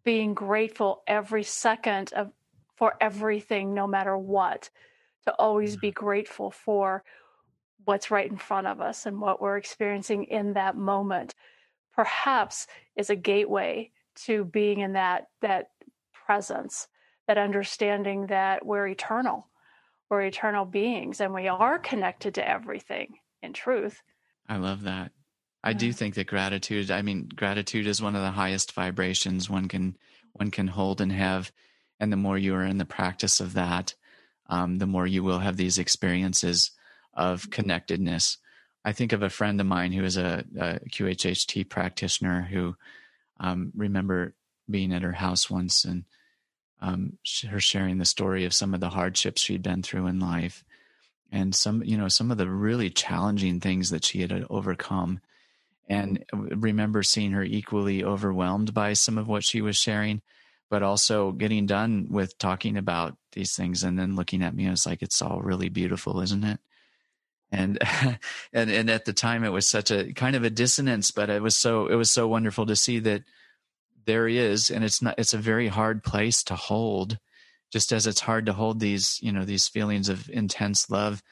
Being 0.04 0.34
grateful 0.34 1.02
every 1.08 1.44
second 1.44 2.14
of 2.14 2.32
for 2.76 2.94
everything, 3.00 3.74
no 3.74 3.88
matter 3.88 4.18
what, 4.18 4.70
to 5.26 5.34
always 5.34 5.78
be 5.78 5.88
mm-hmm. 5.90 6.06
grateful 6.06 6.52
for 6.52 7.04
what's 7.86 8.12
right 8.12 8.30
in 8.30 8.38
front 8.38 8.68
of 8.68 8.82
us 8.82 9.06
and 9.06 9.22
what 9.22 9.42
we're 9.42 9.58
experiencing 9.58 10.26
in 10.26 10.54
that 10.54 10.76
moment. 10.76 11.34
Perhaps 11.96 12.68
is 12.96 13.10
a 13.10 13.16
gateway 13.16 13.92
to 14.26 14.44
being 14.44 14.80
in 14.80 14.94
that 14.94 15.28
that 15.42 15.70
presence, 16.26 16.88
that 17.28 17.38
understanding 17.38 18.28
that 18.28 18.66
we're 18.66 18.88
eternal, 18.88 19.48
we're 20.10 20.24
eternal 20.24 20.66
beings, 20.66 21.22
and 21.22 21.34
we 21.34 21.48
are 21.48 21.80
connected 21.80 22.36
to 22.36 22.48
everything 22.48 23.16
in 23.42 23.54
truth. 23.54 24.02
I 24.48 24.58
love 24.58 24.84
that. 24.84 25.12
I 25.64 25.74
do 25.74 25.92
think 25.92 26.14
that 26.16 26.28
gratitude, 26.28 26.92
I 26.92 27.02
mean, 27.02 27.28
gratitude 27.28 27.88
is 27.88 28.02
one 28.02 28.16
of 28.16 28.22
the 28.22 28.32
highest 28.32 28.74
vibrations 28.74 29.50
one 29.50 29.68
can 29.68 29.98
one 30.34 30.52
can 30.52 30.68
hold 30.68 31.02
and 31.02 31.12
have. 31.12 31.52
And 32.00 32.12
the 32.12 32.18
more 32.18 32.38
you 32.38 32.54
are 32.56 32.64
in 32.64 32.78
the 32.78 32.86
practice 32.86 33.40
of 33.40 33.54
that, 33.54 33.96
um, 34.48 34.78
the 34.78 34.86
more 34.86 35.08
you 35.08 35.24
will 35.24 35.40
have 35.40 35.58
these 35.58 35.80
experiences 35.80 36.72
of 37.16 37.50
connectedness. 37.50 38.38
I 38.84 38.92
think 38.92 39.14
of 39.14 39.24
a 39.24 39.30
friend 39.30 39.60
of 39.60 39.68
mine 39.68 39.92
who 39.92 40.04
is 40.04 40.18
a, 40.18 40.44
a 40.58 40.80
QHHT 40.90 41.70
practitioner 41.70 42.42
who 42.44 42.76
um, 43.40 43.72
remember 43.76 44.34
being 44.70 44.94
at 44.94 45.02
her 45.02 45.12
house 45.12 45.50
once 45.50 45.86
and 45.86 46.06
um, 46.82 47.18
her 47.50 47.60
sharing 47.60 47.98
the 47.98 48.06
story 48.06 48.46
of 48.46 48.54
some 48.54 48.74
of 48.74 48.80
the 48.80 48.90
hardships 48.90 49.42
she'd 49.42 49.64
been 49.64 49.82
through 49.82 50.08
in 50.08 50.20
life 50.20 50.64
and 51.32 51.56
some, 51.56 51.84
you 51.84 51.98
know, 51.98 52.08
some 52.08 52.32
of 52.32 52.38
the 52.38 52.50
really 52.50 52.90
challenging 52.90 53.60
things 53.60 53.90
that 53.90 54.06
she 54.06 54.22
had 54.22 54.46
overcome 54.50 55.20
and 55.88 56.24
remember 56.34 57.04
seeing 57.04 57.32
her 57.32 57.44
equally 57.44 58.04
overwhelmed 58.04 58.74
by 58.74 58.94
some 58.94 59.18
of 59.18 59.28
what 59.28 59.44
she 59.44 59.62
was 59.62 59.78
sharing 59.78 60.22
but 60.70 60.82
also 60.82 61.32
getting 61.32 61.66
done 61.66 62.08
with 62.10 62.38
talking 62.38 62.76
about 62.78 63.16
these 63.34 63.56
things 63.56 63.84
and 63.84 64.00
then 64.00 64.16
looking 64.16 64.42
at 64.44 64.56
me 64.56 64.68
I 64.68 64.72
was 64.72 64.86
like 64.86 65.02
it's 65.02 65.22
all 65.22 65.42
really 65.42 65.70
beautiful 65.70 66.22
isn't 66.22 66.44
it 66.44 66.60
and 67.52 67.80
and 68.54 68.70
and 68.70 68.90
at 68.90 69.06
the 69.06 69.14
time 69.14 69.44
it 69.44 69.52
was 69.52 69.68
such 69.68 69.92
a 69.92 70.14
kind 70.14 70.36
of 70.36 70.44
a 70.44 70.50
dissonance 70.50 71.12
but 71.12 71.30
it 71.30 71.42
was 71.42 71.56
so 71.56 71.88
it 71.88 71.96
was 71.96 72.12
so 72.12 72.28
wonderful 72.28 72.66
to 72.66 72.76
see 72.76 73.00
that 73.00 73.24
there 74.06 74.28
is 74.28 74.70
and 74.70 74.84
it's 74.84 75.02
not 75.02 75.16
it's 75.18 75.34
a 75.34 75.38
very 75.38 75.68
hard 75.68 76.04
place 76.04 76.44
to 76.44 76.56
hold 76.56 77.18
just 77.72 77.92
as 77.92 78.08
it's 78.08 78.22
hard 78.22 78.46
to 78.46 78.54
hold 78.54 78.80
these 78.80 79.20
you 79.22 79.32
know 79.32 79.46
these 79.46 79.68
feelings 79.68 80.10
of 80.10 80.30
intense 80.30 80.90
love 80.90 81.24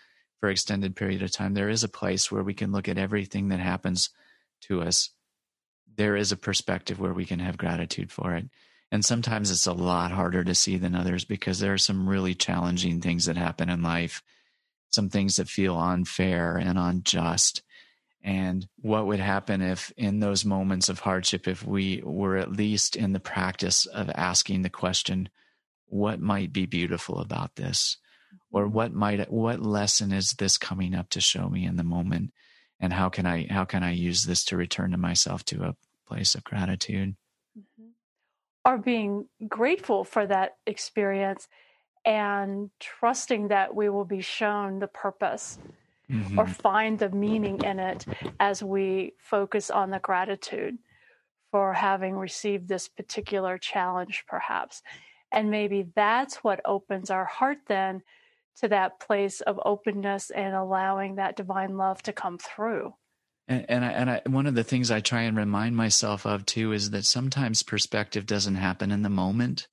for 0.43 0.49
extended 0.49 0.93
period 0.93 1.21
of 1.23 1.31
time. 1.31 1.53
There 1.53 1.69
is 1.69 1.85
a 1.85 1.87
place 1.87 2.29
where 2.29 2.43
we 2.43 2.53
can 2.53 2.73
look 2.73 2.89
at 2.89 2.97
everything 2.97 3.47
that 3.47 3.61
happens 3.61 4.09
to 4.63 4.81
us, 4.81 5.11
there 5.95 6.17
is 6.17 6.33
a 6.33 6.37
perspective 6.37 6.99
where 6.99 7.13
we 7.13 7.23
can 7.23 7.39
have 7.39 7.55
gratitude 7.55 8.11
for 8.11 8.35
it. 8.35 8.49
And 8.91 9.05
sometimes 9.05 9.51
it's 9.51 9.67
a 9.67 9.71
lot 9.71 10.11
harder 10.11 10.43
to 10.43 10.53
see 10.53 10.75
than 10.75 10.95
others 10.95 11.23
because 11.23 11.61
there 11.61 11.71
are 11.71 11.77
some 11.77 12.09
really 12.09 12.35
challenging 12.35 12.99
things 12.99 13.27
that 13.27 13.37
happen 13.37 13.69
in 13.69 13.83
life, 13.83 14.21
some 14.93 15.09
things 15.09 15.37
that 15.37 15.49
feel 15.49 15.77
unfair 15.77 16.57
and 16.57 16.77
unjust. 16.77 17.61
And 18.23 18.67
what 18.81 19.05
would 19.05 19.19
happen 19.19 19.61
if, 19.61 19.91
in 19.97 20.19
those 20.19 20.45
moments 20.45 20.87
of 20.87 20.99
hardship, 20.99 21.47
if 21.47 21.65
we 21.65 22.01
were 22.03 22.37
at 22.37 22.51
least 22.51 22.95
in 22.95 23.11
the 23.11 23.19
practice 23.19 23.85
of 23.85 24.09
asking 24.15 24.61
the 24.61 24.69
question, 24.69 25.29
what 25.87 26.21
might 26.21 26.53
be 26.53 26.65
beautiful 26.65 27.19
about 27.19 27.55
this? 27.55 27.97
Or 28.51 28.67
what 28.67 28.93
might, 28.93 29.31
what 29.31 29.61
lesson 29.61 30.11
is 30.11 30.33
this 30.33 30.57
coming 30.57 30.95
up 30.95 31.09
to 31.11 31.21
show 31.21 31.49
me 31.49 31.65
in 31.65 31.75
the 31.75 31.83
moment? 31.83 32.31
and 32.83 32.91
how 32.91 33.09
can 33.09 33.25
i 33.25 33.47
how 33.49 33.65
can 33.65 33.81
i 33.81 33.91
use 33.91 34.25
this 34.25 34.43
to 34.43 34.57
return 34.57 34.91
to 34.91 34.97
myself 34.97 35.43
to 35.45 35.63
a 35.63 35.75
place 36.05 36.35
of 36.35 36.43
gratitude 36.43 37.15
mm-hmm. 37.57 37.89
or 38.65 38.77
being 38.77 39.25
grateful 39.47 40.03
for 40.03 40.27
that 40.27 40.57
experience 40.67 41.47
and 42.05 42.69
trusting 42.79 43.47
that 43.49 43.73
we 43.75 43.89
will 43.89 44.05
be 44.05 44.21
shown 44.21 44.79
the 44.79 44.87
purpose 44.87 45.57
mm-hmm. 46.09 46.39
or 46.39 46.47
find 46.47 46.99
the 46.99 47.09
meaning 47.09 47.63
in 47.63 47.79
it 47.79 48.05
as 48.39 48.61
we 48.61 49.13
focus 49.17 49.69
on 49.69 49.89
the 49.89 49.99
gratitude 49.99 50.77
for 51.51 51.73
having 51.73 52.15
received 52.15 52.67
this 52.67 52.87
particular 52.87 53.57
challenge 53.57 54.25
perhaps 54.27 54.81
and 55.31 55.49
maybe 55.49 55.87
that's 55.95 56.37
what 56.37 56.61
opens 56.63 57.09
our 57.09 57.25
heart 57.25 57.57
then 57.67 58.03
to 58.57 58.67
that 58.67 58.99
place 58.99 59.41
of 59.41 59.59
openness 59.65 60.29
and 60.29 60.55
allowing 60.55 61.15
that 61.15 61.35
divine 61.35 61.75
love 61.75 62.01
to 62.03 62.13
come 62.13 62.37
through. 62.37 62.93
And, 63.47 63.65
and 63.67 63.83
I, 63.83 63.91
and 63.91 64.09
I, 64.09 64.21
one 64.27 64.45
of 64.45 64.55
the 64.55 64.63
things 64.63 64.91
I 64.91 65.01
try 65.01 65.23
and 65.23 65.35
remind 65.35 65.75
myself 65.75 66.25
of 66.25 66.45
too 66.45 66.71
is 66.71 66.91
that 66.91 67.05
sometimes 67.05 67.63
perspective 67.63 68.25
doesn't 68.25 68.55
happen 68.55 68.91
in 68.91 69.01
the 69.01 69.09
moment. 69.09 69.67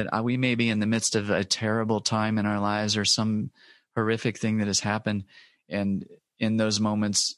That 0.00 0.16
uh, 0.16 0.22
we 0.22 0.38
may 0.38 0.54
be 0.54 0.70
in 0.70 0.80
the 0.80 0.86
midst 0.86 1.14
of 1.14 1.28
a 1.28 1.44
terrible 1.44 2.00
time 2.00 2.38
in 2.38 2.46
our 2.46 2.58
lives 2.58 2.96
or 2.96 3.04
some 3.04 3.50
horrific 3.94 4.38
thing 4.38 4.56
that 4.56 4.66
has 4.66 4.80
happened, 4.80 5.24
and 5.68 6.06
in 6.38 6.56
those 6.56 6.80
moments, 6.80 7.36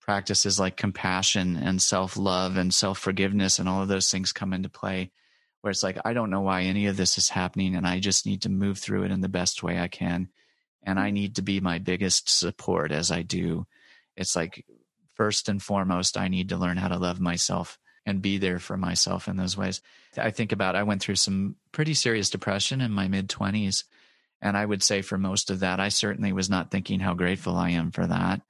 practices 0.00 0.58
like 0.58 0.76
compassion 0.76 1.54
and 1.54 1.80
self 1.80 2.16
love 2.16 2.56
and 2.56 2.74
self 2.74 2.98
forgiveness 2.98 3.60
and 3.60 3.68
all 3.68 3.82
of 3.82 3.86
those 3.86 4.10
things 4.10 4.32
come 4.32 4.52
into 4.52 4.68
play. 4.68 5.12
Where 5.60 5.70
it's 5.70 5.84
like 5.84 5.98
I 6.04 6.12
don't 6.12 6.30
know 6.30 6.40
why 6.40 6.62
any 6.62 6.86
of 6.86 6.96
this 6.96 7.16
is 7.16 7.28
happening, 7.28 7.76
and 7.76 7.86
I 7.86 8.00
just 8.00 8.26
need 8.26 8.42
to 8.42 8.48
move 8.48 8.78
through 8.78 9.04
it 9.04 9.12
in 9.12 9.20
the 9.20 9.28
best 9.28 9.62
way 9.62 9.78
I 9.78 9.86
can, 9.86 10.30
and 10.82 10.98
I 10.98 11.12
need 11.12 11.36
to 11.36 11.42
be 11.42 11.60
my 11.60 11.78
biggest 11.78 12.28
support 12.28 12.90
as 12.90 13.12
I 13.12 13.22
do. 13.22 13.68
It's 14.16 14.34
like 14.34 14.66
first 15.14 15.48
and 15.48 15.62
foremost, 15.62 16.16
I 16.16 16.26
need 16.26 16.48
to 16.48 16.56
learn 16.56 16.76
how 16.76 16.88
to 16.88 16.98
love 16.98 17.20
myself 17.20 17.78
and 18.06 18.22
be 18.22 18.38
there 18.38 18.58
for 18.58 18.76
myself 18.76 19.28
in 19.28 19.36
those 19.36 19.56
ways. 19.56 19.80
I 20.16 20.30
think 20.30 20.52
about 20.52 20.76
I 20.76 20.82
went 20.82 21.02
through 21.02 21.16
some 21.16 21.56
pretty 21.72 21.94
serious 21.94 22.30
depression 22.30 22.80
in 22.80 22.90
my 22.90 23.08
mid 23.08 23.28
20s. 23.28 23.84
And 24.42 24.56
I 24.56 24.64
would 24.64 24.82
say 24.82 25.02
for 25.02 25.18
most 25.18 25.50
of 25.50 25.60
that, 25.60 25.80
I 25.80 25.90
certainly 25.90 26.32
was 26.32 26.48
not 26.48 26.70
thinking 26.70 27.00
how 27.00 27.14
grateful 27.14 27.56
I 27.56 27.70
am 27.70 27.90
for 27.90 28.06
that. 28.06 28.40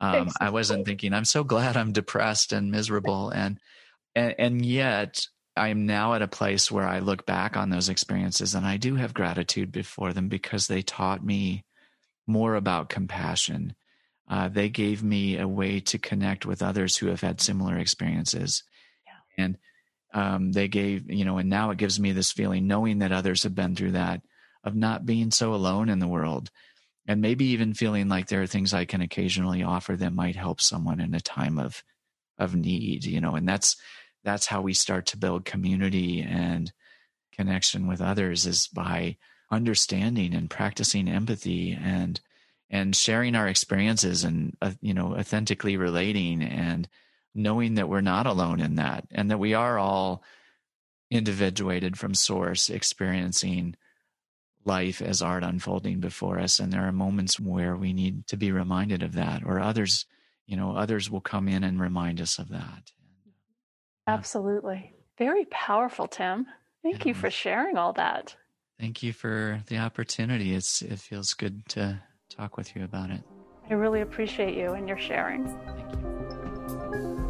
Um, 0.00 0.30
I 0.40 0.50
wasn't 0.50 0.84
thinking, 0.84 1.12
I'm 1.12 1.24
so 1.24 1.44
glad 1.44 1.76
I'm 1.76 1.92
depressed 1.92 2.52
and 2.52 2.70
miserable. 2.70 3.30
And, 3.34 3.60
and, 4.14 4.34
and 4.38 4.66
yet 4.66 5.26
I'm 5.56 5.86
now 5.86 6.14
at 6.14 6.22
a 6.22 6.28
place 6.28 6.72
where 6.72 6.86
I 6.86 7.00
look 7.00 7.26
back 7.26 7.56
on 7.56 7.70
those 7.70 7.88
experiences 7.88 8.54
and 8.54 8.66
I 8.66 8.78
do 8.78 8.96
have 8.96 9.14
gratitude 9.14 9.70
before 9.70 10.12
them 10.12 10.28
because 10.28 10.66
they 10.66 10.82
taught 10.82 11.24
me 11.24 11.64
more 12.26 12.54
about 12.54 12.88
compassion 12.88 13.76
uh, 14.28 14.48
they 14.48 14.68
gave 14.68 15.02
me 15.02 15.38
a 15.38 15.48
way 15.48 15.80
to 15.80 15.98
connect 15.98 16.44
with 16.44 16.62
others 16.62 16.96
who 16.96 17.06
have 17.06 17.22
had 17.22 17.40
similar 17.40 17.78
experiences. 17.78 18.62
And 19.38 19.56
um, 20.12 20.52
they 20.52 20.68
gave, 20.68 21.10
you 21.10 21.24
know, 21.24 21.38
and 21.38 21.48
now 21.48 21.70
it 21.70 21.78
gives 21.78 21.98
me 21.98 22.12
this 22.12 22.32
feeling, 22.32 22.66
knowing 22.66 22.98
that 22.98 23.12
others 23.12 23.42
have 23.44 23.54
been 23.54 23.74
through 23.74 23.92
that, 23.92 24.22
of 24.64 24.74
not 24.74 25.06
being 25.06 25.30
so 25.30 25.54
alone 25.54 25.88
in 25.88 25.98
the 25.98 26.08
world. 26.08 26.50
And 27.06 27.22
maybe 27.22 27.46
even 27.46 27.72
feeling 27.72 28.08
like 28.08 28.28
there 28.28 28.42
are 28.42 28.46
things 28.46 28.74
I 28.74 28.84
can 28.84 29.00
occasionally 29.00 29.62
offer 29.62 29.96
that 29.96 30.12
might 30.12 30.36
help 30.36 30.60
someone 30.60 31.00
in 31.00 31.14
a 31.14 31.20
time 31.20 31.58
of 31.58 31.82
of 32.38 32.54
need, 32.54 33.04
you 33.04 33.20
know, 33.20 33.34
and 33.34 33.48
that's 33.48 33.76
that's 34.24 34.46
how 34.46 34.60
we 34.60 34.74
start 34.74 35.06
to 35.06 35.16
build 35.16 35.44
community 35.44 36.20
and 36.20 36.72
connection 37.32 37.86
with 37.86 38.00
others 38.00 38.46
is 38.46 38.68
by 38.68 39.16
understanding 39.50 40.34
and 40.34 40.50
practicing 40.50 41.08
empathy 41.08 41.72
and 41.72 42.20
and 42.70 42.94
sharing 42.94 43.34
our 43.34 43.48
experiences 43.48 44.24
and 44.24 44.56
uh, 44.60 44.72
you 44.80 44.92
know 44.92 45.16
authentically 45.16 45.76
relating 45.76 46.42
and 46.42 46.88
knowing 47.34 47.74
that 47.74 47.88
we're 47.88 48.00
not 48.00 48.26
alone 48.26 48.60
in 48.60 48.76
that 48.76 49.06
and 49.10 49.30
that 49.30 49.38
we 49.38 49.54
are 49.54 49.78
all 49.78 50.22
individuated 51.10 51.98
from 51.98 52.14
source 52.14 52.68
experiencing 52.68 53.74
life 54.64 55.00
as 55.00 55.22
art 55.22 55.42
unfolding 55.42 56.00
before 56.00 56.38
us 56.38 56.58
and 56.58 56.72
there 56.72 56.86
are 56.86 56.92
moments 56.92 57.40
where 57.40 57.76
we 57.76 57.92
need 57.92 58.26
to 58.26 58.36
be 58.36 58.52
reminded 58.52 59.02
of 59.02 59.14
that 59.14 59.42
or 59.44 59.60
others 59.60 60.04
you 60.46 60.56
know 60.56 60.76
others 60.76 61.10
will 61.10 61.20
come 61.20 61.48
in 61.48 61.64
and 61.64 61.80
remind 61.80 62.20
us 62.20 62.38
of 62.38 62.48
that 62.50 62.92
absolutely 64.06 64.92
very 65.16 65.46
powerful 65.46 66.06
tim 66.06 66.46
thank 66.82 67.04
yeah. 67.04 67.08
you 67.08 67.14
for 67.14 67.30
sharing 67.30 67.78
all 67.78 67.94
that 67.94 68.36
thank 68.78 69.02
you 69.02 69.12
for 69.12 69.62
the 69.68 69.78
opportunity 69.78 70.54
it's 70.54 70.82
it 70.82 70.98
feels 70.98 71.32
good 71.32 71.66
to 71.68 72.02
talk 72.28 72.56
with 72.56 72.76
you 72.76 72.84
about 72.84 73.10
it. 73.10 73.20
I 73.70 73.74
really 73.74 74.00
appreciate 74.00 74.56
you 74.56 74.72
and 74.72 74.88
your 74.88 74.98
sharing. 74.98 75.46
Thank 75.46 75.92
you. 75.92 76.27
Bye. 76.90 77.27